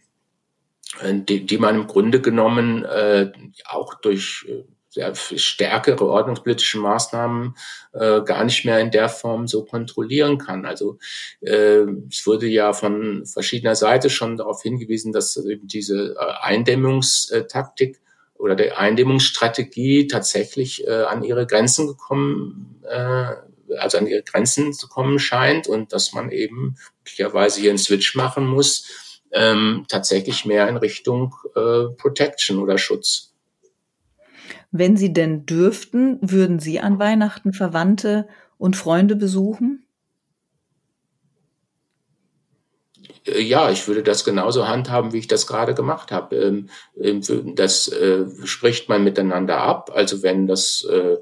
die, 1.03 1.45
die 1.45 1.59
man 1.59 1.75
im 1.75 1.87
Grunde 1.87 2.21
genommen 2.21 2.85
äh, 2.85 3.31
auch 3.67 3.95
durch 3.95 4.47
äh, 4.49 4.65
stärkere 5.15 6.05
ordnungspolitische 6.07 6.79
Maßnahmen 6.79 7.57
äh, 7.93 8.23
gar 8.23 8.45
nicht 8.45 8.65
mehr 8.65 8.81
in 8.81 8.91
der 8.91 9.09
Form 9.09 9.47
so 9.47 9.65
kontrollieren 9.65 10.39
kann. 10.39 10.65
Also 10.67 10.99
äh, 11.41 11.85
es 12.11 12.27
wurde 12.27 12.47
ja 12.47 12.73
von 12.73 13.25
verschiedener 13.27 13.77
Seite 13.77 14.11
schon 14.11 14.37
darauf 14.37 14.63
hingewiesen, 14.63 15.13
dass 15.13 15.37
eben 15.37 15.67
diese 15.69 16.15
äh, 16.19 16.33
Eindämmungstaktik 16.43 18.01
oder 18.39 18.55
der 18.55 18.79
Eindämmungsstrategie 18.79 20.07
tatsächlich 20.07 20.87
äh, 20.87 21.03
an 21.05 21.23
ihre 21.25 21.47
Grenzen 21.47 21.87
gekommen, 21.87 22.81
äh, 22.89 23.35
also 23.79 23.99
an 23.99 24.07
ihre 24.07 24.23
Grenzen 24.23 24.73
zu 24.73 24.89
kommen 24.89 25.19
scheint 25.19 25.67
und 25.67 25.93
dass 25.93 26.13
man 26.13 26.31
eben 26.31 26.77
möglicherweise 26.99 27.61
hier 27.61 27.71
einen 27.71 27.79
Switch 27.79 28.15
machen 28.15 28.47
muss, 28.47 29.21
ähm, 29.33 29.85
tatsächlich 29.89 30.45
mehr 30.45 30.69
in 30.69 30.77
Richtung 30.77 31.35
äh, 31.55 31.95
Protection 31.97 32.59
oder 32.59 32.79
Schutz. 32.79 33.36
Wenn 34.71 34.97
Sie 34.97 35.13
denn 35.13 35.47
dürften, 35.47 36.19
würden 36.21 36.59
Sie 36.59 36.81
an 36.81 36.99
Weihnachten 36.99 37.53
Verwandte 37.53 38.29
und 38.59 38.77
Freunde 38.77 39.17
besuchen? 39.17 39.87
Äh, 43.27 43.43
ja, 43.43 43.71
ich 43.71 43.87
würde 43.89 44.03
das 44.03 44.25
genauso 44.25 44.69
handhaben, 44.69 45.13
wie 45.13 45.19
ich 45.19 45.29
das 45.29 45.47
gerade 45.47 45.75
gemacht 45.75 46.13
habe. 46.13 46.37
Ähm, 46.37 46.69
ähm, 47.01 47.55
das 47.55 47.89
äh, 47.89 48.25
spricht 48.45 48.89
man 48.89 49.05
miteinander 49.05 49.59
ab. 49.59 49.91
Also 49.95 50.23
wenn 50.23 50.47
das 50.47 50.85
äh, 50.91 51.17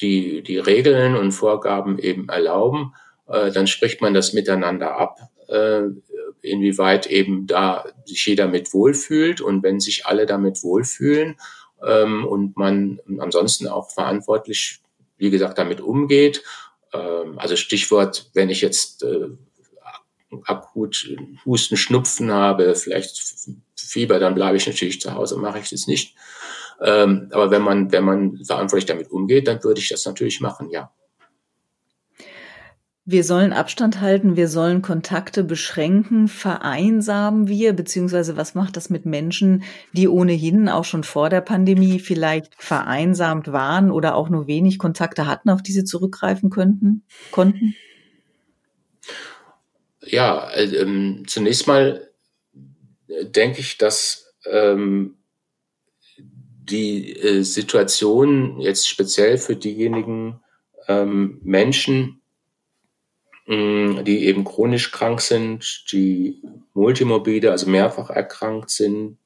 die, 0.00 0.42
die 0.42 0.58
Regeln 0.58 1.16
und 1.16 1.32
Vorgaben 1.32 1.98
eben 1.98 2.28
erlauben, 2.28 2.94
dann 3.26 3.66
spricht 3.66 4.00
man 4.00 4.14
das 4.14 4.32
miteinander 4.32 4.96
ab, 4.96 5.18
inwieweit 6.40 7.06
eben 7.08 7.46
da 7.46 7.84
sich 8.06 8.24
jeder 8.24 8.46
mit 8.46 8.72
wohlfühlt. 8.72 9.42
Und 9.42 9.62
wenn 9.62 9.80
sich 9.80 10.06
alle 10.06 10.24
damit 10.24 10.62
wohlfühlen 10.62 11.36
ähm, 11.86 12.26
und 12.26 12.56
man 12.56 13.00
ansonsten 13.18 13.66
auch 13.68 13.90
verantwortlich, 13.90 14.80
wie 15.16 15.30
gesagt, 15.30 15.58
damit 15.58 15.80
umgeht. 15.80 16.42
Ähm, 16.92 17.38
also 17.38 17.56
Stichwort, 17.56 18.30
wenn 18.34 18.50
ich 18.50 18.60
jetzt 18.60 19.02
äh, 19.02 19.28
akut 20.44 21.08
Husten, 21.44 21.76
Schnupfen 21.76 22.30
habe, 22.30 22.74
vielleicht 22.74 23.46
Fieber, 23.76 24.18
dann 24.18 24.34
bleibe 24.34 24.56
ich 24.56 24.66
natürlich 24.66 25.00
zu 25.00 25.14
Hause, 25.14 25.38
mache 25.38 25.58
ich 25.58 25.70
das 25.70 25.86
nicht. 25.86 26.14
Ähm, 26.80 27.28
aber 27.32 27.50
wenn 27.50 27.62
man, 27.62 27.90
wenn 27.90 28.04
man 28.04 28.44
verantwortlich 28.44 28.86
damit 28.86 29.10
umgeht, 29.10 29.48
dann 29.48 29.62
würde 29.64 29.80
ich 29.80 29.88
das 29.88 30.04
natürlich 30.04 30.40
machen, 30.40 30.70
ja. 30.70 30.92
Wir 33.10 33.24
sollen 33.24 33.54
Abstand 33.54 34.02
halten, 34.02 34.36
wir 34.36 34.48
sollen 34.48 34.82
Kontakte 34.82 35.42
beschränken. 35.42 36.28
Vereinsamen 36.28 37.48
wir, 37.48 37.72
beziehungsweise 37.72 38.36
was 38.36 38.54
macht 38.54 38.76
das 38.76 38.90
mit 38.90 39.06
Menschen, 39.06 39.62
die 39.94 40.08
ohnehin 40.08 40.68
auch 40.68 40.84
schon 40.84 41.04
vor 41.04 41.30
der 41.30 41.40
Pandemie 41.40 42.00
vielleicht 42.00 42.52
vereinsamt 42.62 43.50
waren 43.50 43.90
oder 43.90 44.14
auch 44.14 44.28
nur 44.28 44.46
wenig 44.46 44.78
Kontakte 44.78 45.26
hatten, 45.26 45.48
auf 45.48 45.62
die 45.62 45.72
sie 45.72 45.84
zurückgreifen 45.84 46.50
könnten, 46.50 47.02
konnten? 47.30 47.74
Ja, 50.04 50.50
äh, 50.50 50.64
ähm, 50.64 51.24
zunächst 51.26 51.66
mal 51.66 52.10
äh, 53.06 53.24
denke 53.24 53.60
ich, 53.60 53.78
dass 53.78 54.34
ähm, 54.44 55.16
die 56.18 57.16
äh, 57.16 57.42
Situation 57.42 58.60
jetzt 58.60 58.86
speziell 58.86 59.38
für 59.38 59.56
diejenigen 59.56 60.42
ähm, 60.88 61.40
Menschen, 61.42 62.17
die 63.48 64.26
eben 64.26 64.44
chronisch 64.44 64.92
krank 64.92 65.22
sind, 65.22 65.90
die 65.90 66.42
multimorbide, 66.74 67.50
also 67.50 67.68
mehrfach 67.68 68.10
erkrankt 68.10 68.68
sind, 68.70 69.16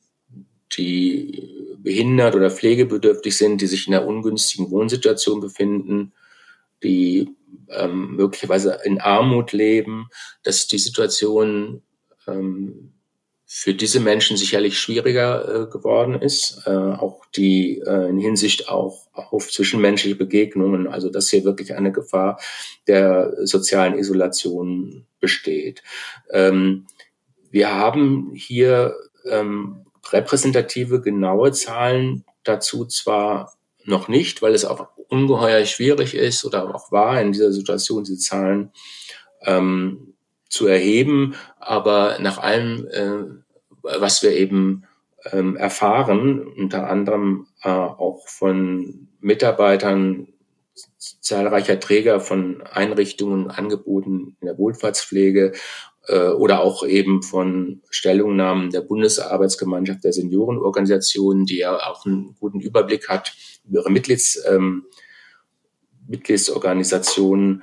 die 0.76 1.76
behindert 1.78 2.36
oder 2.36 2.50
pflegebedürftig 2.50 3.36
sind, 3.36 3.60
die 3.60 3.66
sich 3.66 3.88
in 3.88 3.94
einer 3.94 4.06
ungünstigen 4.06 4.70
Wohnsituation 4.70 5.40
befinden, 5.40 6.12
die 6.84 7.34
ähm, 7.68 8.14
möglicherweise 8.14 8.78
in 8.84 9.00
Armut 9.00 9.52
leben, 9.52 10.08
dass 10.44 10.68
die 10.68 10.78
Situation 10.78 11.82
ähm, 12.28 12.92
für 13.54 13.74
diese 13.74 14.00
Menschen 14.00 14.38
sicherlich 14.38 14.78
schwieriger 14.78 15.44
äh, 15.44 15.70
geworden 15.70 16.14
ist, 16.14 16.62
äh, 16.64 16.70
auch 16.70 17.26
die 17.36 17.82
äh, 17.86 18.08
in 18.08 18.18
Hinsicht 18.18 18.70
auch 18.70 19.08
auf 19.12 19.50
zwischenmenschliche 19.50 20.16
Begegnungen, 20.16 20.88
also 20.88 21.10
dass 21.10 21.28
hier 21.28 21.44
wirklich 21.44 21.74
eine 21.74 21.92
Gefahr 21.92 22.40
der 22.86 23.46
sozialen 23.46 23.98
Isolation 23.98 25.04
besteht. 25.20 25.82
Ähm, 26.30 26.86
wir 27.50 27.74
haben 27.74 28.32
hier 28.34 28.94
ähm, 29.26 29.84
repräsentative, 30.10 31.02
genaue 31.02 31.52
Zahlen 31.52 32.24
dazu 32.44 32.86
zwar 32.86 33.52
noch 33.84 34.08
nicht, 34.08 34.40
weil 34.40 34.54
es 34.54 34.64
auch 34.64 34.88
ungeheuer 35.08 35.66
schwierig 35.66 36.14
ist 36.14 36.46
oder 36.46 36.74
auch 36.74 36.90
war 36.90 37.20
in 37.20 37.32
dieser 37.32 37.52
Situation, 37.52 38.04
diese 38.04 38.18
Zahlen 38.18 38.72
ähm, 39.42 40.14
zu 40.48 40.66
erheben, 40.66 41.34
aber 41.60 42.18
nach 42.18 42.38
allem 42.38 42.86
äh, 42.90 43.41
was 43.82 44.22
wir 44.22 44.32
eben 44.32 44.84
ähm, 45.30 45.56
erfahren, 45.56 46.46
unter 46.46 46.88
anderem 46.88 47.46
äh, 47.62 47.68
auch 47.68 48.26
von 48.28 49.08
Mitarbeitern 49.20 50.28
zahlreicher 50.98 51.80
Träger 51.80 52.20
von 52.20 52.62
Einrichtungen, 52.62 53.50
Angeboten 53.50 54.36
in 54.40 54.46
der 54.46 54.58
Wohlfahrtspflege 54.58 55.52
äh, 56.06 56.28
oder 56.28 56.60
auch 56.60 56.86
eben 56.86 57.22
von 57.22 57.82
Stellungnahmen 57.90 58.70
der 58.70 58.80
Bundesarbeitsgemeinschaft 58.80 60.04
der 60.04 60.12
Seniorenorganisationen, 60.12 61.44
die 61.44 61.58
ja 61.58 61.76
auch 61.76 62.06
einen 62.06 62.36
guten 62.40 62.60
Überblick 62.60 63.08
hat 63.08 63.34
über 63.64 63.80
ihre 63.80 63.90
Mitglieds, 63.90 64.42
ähm, 64.48 64.86
Mitgliedsorganisationen. 66.06 67.62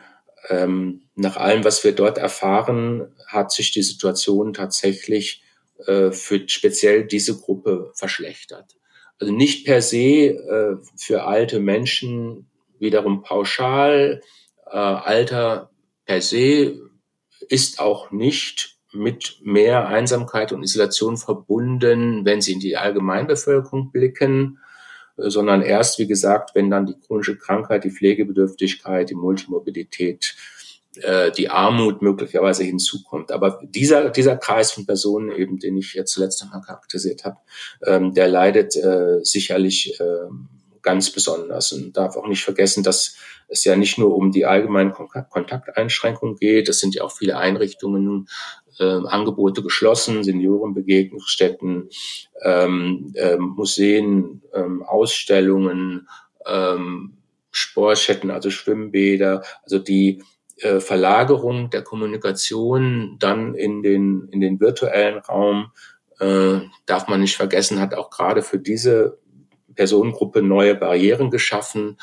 Ähm, 0.49 1.01
nach 1.15 1.37
allem, 1.37 1.63
was 1.63 1.83
wir 1.83 1.91
dort 1.93 2.17
erfahren, 2.17 3.13
hat 3.27 3.51
sich 3.51 3.71
die 3.71 3.83
Situation 3.83 4.53
tatsächlich 4.53 5.43
äh, 5.85 6.11
für 6.11 6.47
speziell 6.47 7.05
diese 7.05 7.39
Gruppe 7.39 7.91
verschlechtert. 7.95 8.75
Also 9.19 9.33
nicht 9.33 9.65
per 9.65 9.81
se 9.81 9.97
äh, 9.97 10.77
für 10.97 11.23
alte 11.23 11.59
Menschen 11.59 12.49
wiederum 12.79 13.21
pauschal. 13.21 14.21
Äh, 14.65 14.77
Alter 14.77 15.69
per 16.05 16.21
se 16.21 16.79
ist 17.49 17.79
auch 17.79 18.11
nicht 18.11 18.77
mit 18.91 19.39
mehr 19.43 19.87
Einsamkeit 19.87 20.51
und 20.51 20.63
Isolation 20.63 21.17
verbunden, 21.17 22.25
wenn 22.25 22.41
sie 22.41 22.53
in 22.53 22.59
die 22.59 22.77
Allgemeinbevölkerung 22.77 23.91
blicken, 23.91 24.59
äh, 25.17 25.29
sondern 25.29 25.61
erst, 25.61 25.99
wie 25.99 26.07
gesagt, 26.07 26.55
wenn 26.55 26.69
dann 26.69 26.87
die 26.87 26.99
chronische 26.99 27.37
Krankheit, 27.37 27.83
die 27.83 27.91
Pflegebedürftigkeit, 27.91 29.09
die 29.09 29.15
Multimobilität 29.15 30.35
äh, 30.95 31.31
die 31.31 31.49
Armut 31.49 32.01
möglicherweise 32.01 32.63
hinzukommt. 32.63 33.31
Aber 33.31 33.59
dieser, 33.63 34.09
dieser 34.09 34.37
Kreis 34.37 34.71
von 34.71 34.85
Personen 34.85 35.31
eben, 35.31 35.59
den 35.59 35.77
ich 35.77 35.93
jetzt 35.93 36.11
zuletzt 36.11 36.41
einmal 36.41 36.61
charakterisiert 36.61 37.25
habe, 37.25 37.37
ähm, 37.85 38.13
der 38.13 38.27
leidet 38.27 38.75
äh, 38.75 39.19
sicherlich 39.23 39.99
äh, 39.99 40.29
ganz 40.81 41.11
besonders 41.11 41.71
und 41.73 41.95
darf 41.95 42.15
auch 42.15 42.27
nicht 42.27 42.43
vergessen, 42.43 42.83
dass 42.83 43.15
es 43.47 43.63
ja 43.63 43.75
nicht 43.75 43.97
nur 43.97 44.15
um 44.15 44.31
die 44.31 44.45
allgemeinen 44.45 44.93
Kontakteinschränkungen 44.93 46.37
geht. 46.37 46.69
Es 46.69 46.79
sind 46.79 46.95
ja 46.95 47.03
auch 47.03 47.11
viele 47.11 47.37
Einrichtungen, 47.37 48.27
äh, 48.79 48.83
Angebote 48.83 49.61
geschlossen, 49.61 50.23
Seniorenbegegnungsstätten, 50.23 51.89
ähm, 52.41 53.11
äh, 53.15 53.37
Museen, 53.37 54.41
ähm, 54.53 54.83
Ausstellungen, 54.83 56.07
ähm, 56.45 57.17
Sportstätten, 57.51 58.31
also 58.31 58.49
Schwimmbäder, 58.49 59.43
also 59.63 59.79
die 59.79 60.23
äh, 60.61 60.79
Verlagerung 60.79 61.69
der 61.69 61.83
Kommunikation 61.83 63.17
dann 63.19 63.55
in 63.55 63.81
den, 63.81 64.27
in 64.31 64.41
den 64.41 64.59
virtuellen 64.59 65.19
Raum, 65.19 65.71
äh, 66.19 66.59
darf 66.85 67.07
man 67.07 67.21
nicht 67.21 67.37
vergessen, 67.37 67.79
hat 67.79 67.93
auch 67.93 68.09
gerade 68.09 68.41
für 68.41 68.59
diese 68.59 69.17
Personengruppe 69.75 70.41
neue 70.41 70.75
Barrieren 70.75 71.31
geschaffen. 71.31 71.97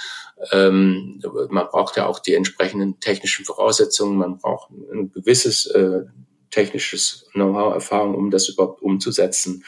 Ähm, 0.51 1.21
man 1.51 1.67
braucht 1.69 1.97
ja 1.97 2.07
auch 2.07 2.21
die 2.21 2.35
entsprechenden 2.35 3.01
technischen 3.01 3.45
Voraussetzungen. 3.45 4.17
Man 4.17 4.39
braucht 4.39 4.71
ein 4.71 5.13
gewisses 5.13 5.67
äh, 5.67 6.05
technisches 6.51 7.29
Know-how, 7.33 7.75
Erfahrung, 7.75 8.15
um 8.15 8.31
das 8.31 8.49
überhaupt 8.49 8.81
umzusetzen. 8.81 9.65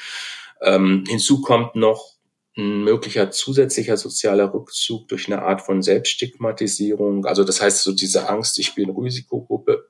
Ähm, 0.62 1.04
hinzu 1.06 1.42
kommt 1.42 1.76
noch 1.76 2.17
ein 2.58 2.82
möglicher 2.82 3.30
zusätzlicher 3.30 3.96
sozialer 3.96 4.52
Rückzug 4.52 5.08
durch 5.08 5.28
eine 5.28 5.42
Art 5.42 5.62
von 5.62 5.80
Selbststigmatisierung. 5.80 7.24
Also 7.24 7.44
das 7.44 7.62
heißt 7.62 7.82
so 7.82 7.92
diese 7.92 8.28
Angst, 8.28 8.58
ich 8.58 8.74
bin 8.74 8.90
Risikogruppe. 8.90 9.88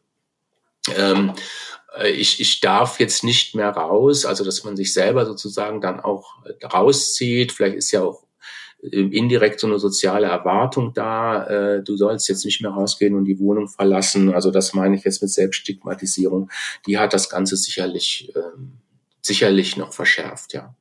Ähm, 0.94 1.32
äh, 1.96 2.10
ich, 2.10 2.40
ich 2.40 2.60
darf 2.60 3.00
jetzt 3.00 3.24
nicht 3.24 3.54
mehr 3.54 3.70
raus, 3.70 4.26
also 4.26 4.44
dass 4.44 4.64
man 4.64 4.76
sich 4.76 4.92
selber 4.92 5.24
sozusagen 5.24 5.80
dann 5.80 5.98
auch 6.00 6.44
rauszieht. 6.62 7.52
Vielleicht 7.52 7.76
ist 7.76 7.90
ja 7.90 8.02
auch 8.02 8.24
äh, 8.82 9.00
indirekt 9.00 9.60
so 9.60 9.66
eine 9.66 9.78
soziale 9.78 10.26
Erwartung 10.26 10.92
da, 10.92 11.46
äh, 11.46 11.82
du 11.82 11.96
sollst 11.96 12.28
jetzt 12.28 12.44
nicht 12.44 12.60
mehr 12.60 12.70
rausgehen 12.70 13.14
und 13.14 13.24
die 13.24 13.38
Wohnung 13.38 13.68
verlassen. 13.68 14.34
Also 14.34 14.50
das 14.50 14.74
meine 14.74 14.94
ich 14.94 15.04
jetzt 15.04 15.22
mit 15.22 15.30
Selbststigmatisierung. 15.30 16.50
Die 16.86 16.98
hat 16.98 17.14
das 17.14 17.30
Ganze 17.30 17.56
sicherlich, 17.56 18.30
äh, 18.36 18.40
sicherlich 19.22 19.78
noch 19.78 19.94
verschärft, 19.94 20.52
ja. 20.52 20.74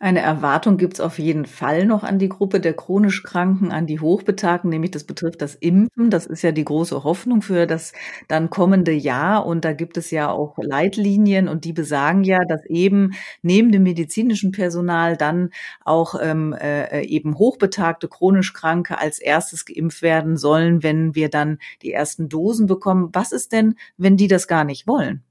Eine 0.00 0.20
Erwartung 0.20 0.76
gibt 0.76 0.94
es 0.94 1.00
auf 1.00 1.18
jeden 1.18 1.46
Fall 1.46 1.86
noch 1.86 2.02
an 2.04 2.18
die 2.18 2.28
Gruppe 2.28 2.60
der 2.60 2.74
chronisch 2.74 3.22
Kranken, 3.22 3.72
an 3.72 3.86
die 3.86 4.00
Hochbetagten, 4.00 4.70
nämlich 4.70 4.90
das 4.92 5.04
betrifft 5.04 5.40
das 5.42 5.54
Impfen. 5.54 6.10
Das 6.10 6.26
ist 6.26 6.42
ja 6.42 6.52
die 6.52 6.64
große 6.64 7.04
Hoffnung 7.04 7.42
für 7.42 7.66
das 7.66 7.92
dann 8.28 8.50
kommende 8.50 8.92
Jahr. 8.92 9.46
Und 9.46 9.64
da 9.64 9.72
gibt 9.72 9.96
es 9.96 10.10
ja 10.10 10.30
auch 10.30 10.56
Leitlinien 10.58 11.48
und 11.48 11.64
die 11.64 11.72
besagen 11.72 12.22
ja, 12.24 12.38
dass 12.48 12.64
eben 12.66 13.12
neben 13.42 13.72
dem 13.72 13.82
medizinischen 13.82 14.52
Personal 14.52 15.16
dann 15.16 15.50
auch 15.84 16.14
ähm, 16.20 16.52
äh, 16.52 17.02
eben 17.04 17.36
Hochbetagte, 17.38 18.08
chronisch 18.08 18.52
Kranke 18.52 18.98
als 18.98 19.18
erstes 19.18 19.64
geimpft 19.64 20.02
werden 20.02 20.36
sollen, 20.36 20.82
wenn 20.82 21.14
wir 21.14 21.28
dann 21.30 21.58
die 21.82 21.92
ersten 21.92 22.28
Dosen 22.28 22.66
bekommen. 22.66 23.10
Was 23.12 23.32
ist 23.32 23.52
denn, 23.52 23.76
wenn 23.96 24.16
die 24.16 24.28
das 24.28 24.48
gar 24.48 24.64
nicht 24.64 24.86
wollen? 24.86 25.22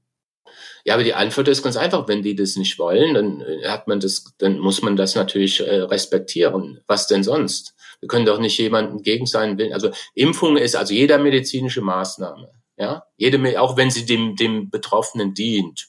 Ja, 0.84 0.94
aber 0.94 1.04
die 1.04 1.14
Antwort 1.14 1.48
ist 1.48 1.62
ganz 1.62 1.76
einfach. 1.76 2.08
Wenn 2.08 2.22
die 2.22 2.34
das 2.34 2.56
nicht 2.56 2.78
wollen, 2.78 3.14
dann 3.14 3.40
äh, 3.40 3.68
hat 3.68 3.88
man 3.88 4.00
das, 4.00 4.24
dann 4.38 4.58
muss 4.58 4.82
man 4.82 4.96
das 4.96 5.14
natürlich 5.14 5.60
äh, 5.60 5.80
respektieren. 5.80 6.80
Was 6.86 7.06
denn 7.06 7.22
sonst? 7.22 7.74
Wir 8.00 8.08
können 8.08 8.26
doch 8.26 8.38
nicht 8.38 8.58
jemanden 8.58 9.02
gegen 9.02 9.26
seinen 9.26 9.58
Willen. 9.58 9.72
Also 9.72 9.90
Impfung 10.14 10.56
ist 10.56 10.76
also 10.76 10.94
jeder 10.94 11.18
medizinische 11.18 11.82
Maßnahme, 11.82 12.50
ja, 12.76 13.04
jede, 13.16 13.60
auch 13.60 13.76
wenn 13.76 13.90
sie 13.90 14.06
dem, 14.06 14.36
dem 14.36 14.70
Betroffenen 14.70 15.34
dient, 15.34 15.88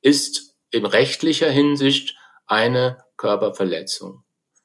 ist 0.00 0.54
in 0.70 0.86
rechtlicher 0.86 1.50
Hinsicht 1.50 2.16
eine 2.46 2.98
Körperverletzung. 3.16 4.22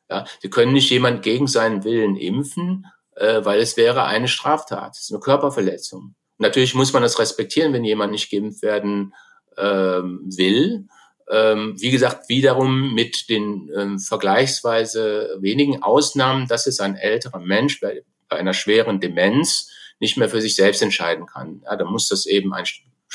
Ja, 0.09 0.25
Sie 0.39 0.49
können 0.49 0.73
nicht 0.73 0.89
jemand 0.91 1.23
gegen 1.23 1.47
seinen 1.47 1.83
Willen 1.83 2.15
impfen, 2.15 2.85
äh, 3.15 3.43
weil 3.43 3.59
es 3.59 3.75
wäre 3.75 4.03
eine 4.03 4.27
Straftat. 4.27 4.95
Es 4.95 5.03
ist 5.03 5.11
eine 5.11 5.19
Körperverletzung. 5.19 6.15
Natürlich 6.37 6.75
muss 6.75 6.93
man 6.93 7.01
das 7.01 7.17
respektieren, 7.17 7.73
wenn 7.73 7.83
jemand 7.83 8.11
nicht 8.11 8.29
geimpft 8.29 8.61
werden 8.61 9.13
will. 9.57 10.87
Ähm, 11.29 11.75
wie 11.79 11.91
gesagt, 11.91 12.29
wiederum 12.29 12.93
mit 12.93 13.29
den 13.29 13.71
ähm, 13.75 13.99
vergleichsweise 13.99 15.37
wenigen 15.39 15.81
Ausnahmen, 15.81 16.47
dass 16.47 16.67
es 16.67 16.79
ein 16.79 16.95
älterer 16.95 17.39
Mensch 17.39 17.79
bei, 17.79 18.03
bei 18.29 18.37
einer 18.37 18.53
schweren 18.53 18.99
Demenz 18.99 19.71
nicht 19.99 20.17
mehr 20.17 20.29
für 20.29 20.41
sich 20.41 20.55
selbst 20.55 20.81
entscheiden 20.81 21.25
kann. 21.25 21.61
Ja, 21.65 21.75
da 21.75 21.85
muss 21.85 22.09
das 22.09 22.25
eben 22.25 22.53
ein 22.53 22.65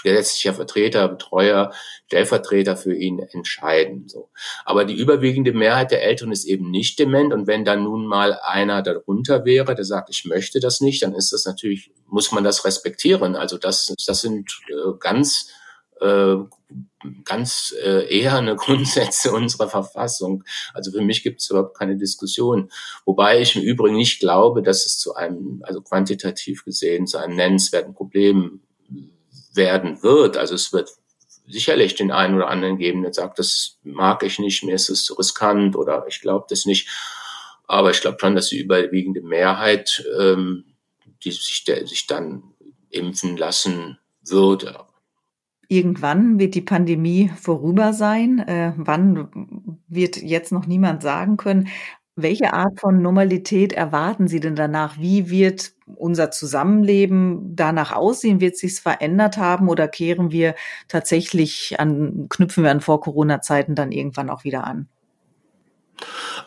gesetzlicher 0.03 0.55
Vertreter, 0.55 1.09
Betreuer, 1.09 1.73
Stellvertreter 2.07 2.77
für 2.77 2.95
ihn 2.95 3.19
entscheiden. 3.19 4.09
So. 4.09 4.31
Aber 4.65 4.85
die 4.85 4.95
überwiegende 4.95 5.53
Mehrheit 5.53 5.91
der 5.91 6.03
Eltern 6.03 6.33
ist 6.33 6.45
eben 6.45 6.71
nicht 6.71 6.99
dement. 6.99 7.33
Und 7.33 7.47
wenn 7.47 7.65
dann 7.65 7.85
nun 7.85 8.07
mal 8.07 8.39
einer 8.43 8.83
darunter 8.83 9.45
wäre, 9.45 9.75
der 9.75 9.85
sagt, 9.85 10.11
ich 10.11 10.25
möchte 10.25 10.59
das 10.59 10.81
nicht, 10.81 11.03
dann 11.03 11.15
ist 11.15 11.33
das 11.33 11.45
natürlich, 11.45 11.91
muss 12.07 12.33
man 12.33 12.45
das 12.45 12.65
respektieren. 12.65 13.37
Also 13.37 13.59
das, 13.59 13.95
das 14.07 14.21
sind 14.21 14.51
äh, 14.69 14.93
ganz 14.99 15.53
äh, 16.01 16.37
ganz 17.25 17.75
äh, 17.83 18.07
eher 18.19 18.37
eine 18.37 18.57
Grundsätze 18.57 19.33
unserer 19.33 19.69
Verfassung. 19.69 20.45
Also 20.75 20.93
für 20.93 21.03
mich 21.03 21.23
gibt 21.23 21.41
es 21.41 21.51
überhaupt 21.51 21.79
keine 21.79 21.97
Diskussion. 21.97 22.71
Wobei 23.05 23.41
ich 23.41 23.57
im 23.57 23.63
Übrigen 23.63 23.97
nicht 23.97 24.21
glaube, 24.21 24.63
dass 24.63 24.87
es 24.87 24.99
zu 24.99 25.15
einem, 25.15 25.63
also 25.65 25.81
quantitativ 25.81 26.65
gesehen, 26.65 27.07
zu 27.07 27.19
einem 27.19 27.37
nennenswerten 27.37 27.95
Problem 27.95 28.61
werden 29.55 30.03
wird. 30.03 30.37
Also 30.37 30.55
es 30.55 30.73
wird 30.73 30.91
sicherlich 31.47 31.95
den 31.97 32.13
einen 32.13 32.37
oder 32.37 32.49
anderen 32.49 32.79
geben, 32.79 33.03
der 33.03 33.13
sagt, 33.13 33.39
das 33.39 33.79
mag 33.83 34.23
ich 34.23 34.39
nicht, 34.39 34.63
mir 34.63 34.75
ist 34.75 34.89
es 34.89 35.05
zu 35.05 35.15
riskant 35.15 35.75
oder 35.77 36.05
ich 36.09 36.21
glaube 36.21 36.47
das 36.49 36.65
nicht. 36.65 36.89
Aber 37.67 37.91
ich 37.91 38.01
glaube 38.01 38.19
schon, 38.21 38.35
dass 38.35 38.49
die 38.49 38.59
überwiegende 38.59 39.21
Mehrheit, 39.21 40.05
ähm, 40.19 40.65
die 41.25 41.33
sich, 41.33 41.65
der, 41.65 41.87
sich 41.87 42.07
dann 42.07 42.43
impfen 42.91 43.37
lassen 43.37 43.99
würde. 44.25 44.85
Irgendwann 45.73 46.41
wird 46.41 46.57
die 46.57 46.63
Pandemie 46.63 47.31
vorüber 47.41 47.93
sein. 47.93 48.41
Äh, 48.41 48.73
wann 48.77 49.79
wird 49.87 50.17
jetzt 50.17 50.51
noch 50.51 50.67
niemand 50.67 51.01
sagen 51.01 51.37
können. 51.37 51.69
Welche 52.17 52.53
Art 52.55 52.81
von 52.81 53.01
Normalität 53.01 53.73
erwarten 53.73 54.27
Sie 54.27 54.41
denn 54.41 54.57
danach? 54.57 54.99
Wie 54.99 55.31
wird 55.31 55.71
unser 55.95 56.33
Zusammenleben 56.33 57.55
danach 57.55 57.93
aussehen? 57.93 58.41
Wird 58.41 58.57
sich's 58.57 58.81
verändert 58.81 59.37
haben 59.37 59.69
oder 59.69 59.87
kehren 59.87 60.33
wir 60.33 60.57
tatsächlich 60.89 61.79
an, 61.79 62.27
knüpfen 62.29 62.65
wir 62.65 62.73
an 62.73 62.81
Vor-Corona-Zeiten 62.81 63.77
dann 63.77 63.93
irgendwann 63.93 64.29
auch 64.29 64.43
wieder 64.43 64.65
an? 64.65 64.89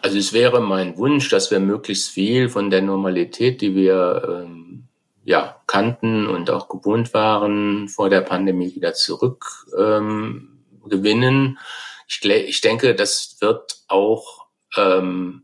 Also 0.01 0.17
es 0.17 0.33
wäre 0.33 0.59
mein 0.59 0.97
Wunsch, 0.97 1.29
dass 1.29 1.49
wir 1.49 1.61
möglichst 1.61 2.09
viel 2.09 2.49
von 2.49 2.69
der 2.69 2.81
Normalität, 2.81 3.61
die 3.61 3.73
wir 3.73 4.43
ähm, 4.43 4.89
ja, 5.23 5.61
kannten 5.67 6.27
und 6.27 6.49
auch 6.49 6.67
gewohnt 6.67 7.13
waren, 7.13 7.87
vor 7.87 8.09
der 8.09 8.21
Pandemie 8.21 8.75
wieder 8.75 8.93
zurück 8.93 9.67
ähm, 9.77 10.63
gewinnen. 10.85 11.59
Ich, 12.07 12.23
ich 12.25 12.61
denke, 12.61 12.93
das 12.95 13.37
wird 13.39 13.83
auch 13.87 14.47
ähm, 14.75 15.43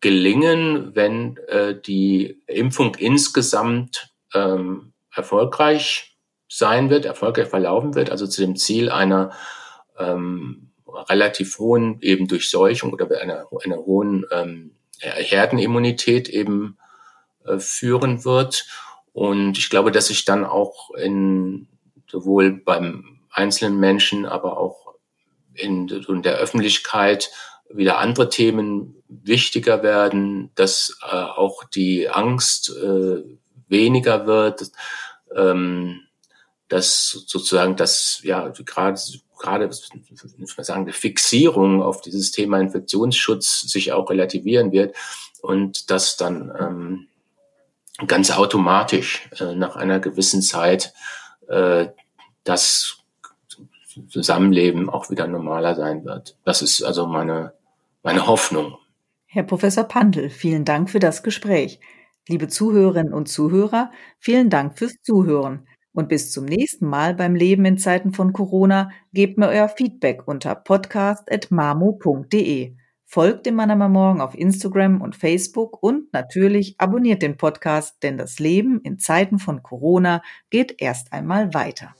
gelingen, 0.00 0.94
wenn 0.94 1.36
äh, 1.48 1.80
die 1.80 2.42
Impfung 2.46 2.94
insgesamt 2.96 4.10
ähm, 4.34 4.92
erfolgreich 5.14 6.16
sein 6.48 6.90
wird, 6.90 7.04
erfolgreich 7.04 7.48
verlaufen 7.48 7.94
wird, 7.94 8.10
also 8.10 8.26
zu 8.26 8.40
dem 8.40 8.56
Ziel 8.56 8.90
einer 8.90 9.30
ähm, 9.98 10.70
relativ 11.08 11.58
hohen 11.58 11.98
eben 12.00 12.26
Durchseuchung 12.26 12.92
oder 12.92 13.06
einer, 13.20 13.46
einer 13.64 13.76
hohen 13.76 14.24
ähm, 14.32 14.72
Herdenimmunität 14.98 16.28
eben 16.28 16.76
äh, 17.44 17.58
führen 17.58 18.24
wird. 18.24 18.66
Und 19.12 19.58
ich 19.58 19.70
glaube, 19.70 19.90
dass 19.90 20.06
sich 20.08 20.24
dann 20.24 20.44
auch 20.44 20.90
in 20.94 21.68
sowohl 22.08 22.52
beim 22.52 23.20
einzelnen 23.30 23.78
Menschen, 23.78 24.26
aber 24.26 24.58
auch 24.58 24.94
in, 25.54 25.88
in 25.88 26.22
der 26.22 26.36
Öffentlichkeit 26.36 27.30
wieder 27.68 27.98
andere 27.98 28.28
Themen 28.28 29.02
wichtiger 29.08 29.82
werden, 29.82 30.50
dass 30.54 30.98
äh, 31.02 31.14
auch 31.14 31.64
die 31.64 32.08
Angst 32.08 32.70
äh, 32.76 33.22
weniger 33.68 34.26
wird, 34.26 34.70
ähm, 35.34 36.02
dass 36.68 37.10
sozusagen 37.26 37.76
das 37.76 38.20
ja 38.22 38.48
gerade 38.48 39.00
gerade 39.38 39.70
sagen 39.72 40.86
die 40.86 40.92
Fixierung 40.92 41.82
auf 41.82 42.02
dieses 42.02 42.30
Thema 42.30 42.60
Infektionsschutz 42.60 43.62
sich 43.62 43.92
auch 43.92 44.10
relativieren 44.10 44.70
wird 44.70 44.94
und 45.40 45.90
dass 45.90 46.16
dann 46.16 46.52
ähm, 46.58 47.08
ganz 48.06 48.30
automatisch 48.30 49.28
äh, 49.38 49.54
nach 49.54 49.76
einer 49.76 50.00
gewissen 50.00 50.42
Zeit 50.42 50.92
äh, 51.48 51.88
das 52.44 53.00
Zusammenleben 54.08 54.88
auch 54.88 55.10
wieder 55.10 55.26
normaler 55.26 55.74
sein 55.74 56.04
wird. 56.04 56.36
Das 56.44 56.62
ist 56.62 56.82
also 56.82 57.06
meine, 57.06 57.52
meine 58.02 58.26
Hoffnung. 58.26 58.76
Herr 59.26 59.44
Professor 59.44 59.84
Pandl, 59.84 60.30
vielen 60.30 60.64
Dank 60.64 60.90
für 60.90 61.00
das 61.00 61.22
Gespräch. 61.22 61.80
Liebe 62.28 62.48
Zuhörerinnen 62.48 63.12
und 63.12 63.28
Zuhörer, 63.28 63.90
vielen 64.18 64.50
Dank 64.50 64.78
fürs 64.78 64.94
Zuhören. 65.02 65.66
Und 65.92 66.08
bis 66.08 66.30
zum 66.30 66.44
nächsten 66.44 66.86
Mal 66.86 67.14
beim 67.14 67.34
Leben 67.34 67.64
in 67.64 67.78
Zeiten 67.78 68.12
von 68.12 68.32
Corona 68.32 68.90
gebt 69.12 69.38
mir 69.38 69.48
euer 69.48 69.68
Feedback 69.68 70.22
unter 70.26 70.54
podcast.mamo.de. 70.54 72.76
Folgt 73.12 73.44
dem 73.44 73.56
Mannheimer 73.56 73.88
Morgen 73.88 74.20
auf 74.20 74.38
Instagram 74.38 75.00
und 75.00 75.16
Facebook 75.16 75.82
und 75.82 76.12
natürlich 76.12 76.76
abonniert 76.78 77.22
den 77.22 77.36
Podcast, 77.36 78.04
denn 78.04 78.16
das 78.16 78.38
Leben 78.38 78.80
in 78.82 79.00
Zeiten 79.00 79.40
von 79.40 79.64
Corona 79.64 80.22
geht 80.48 80.80
erst 80.80 81.12
einmal 81.12 81.52
weiter. 81.52 81.96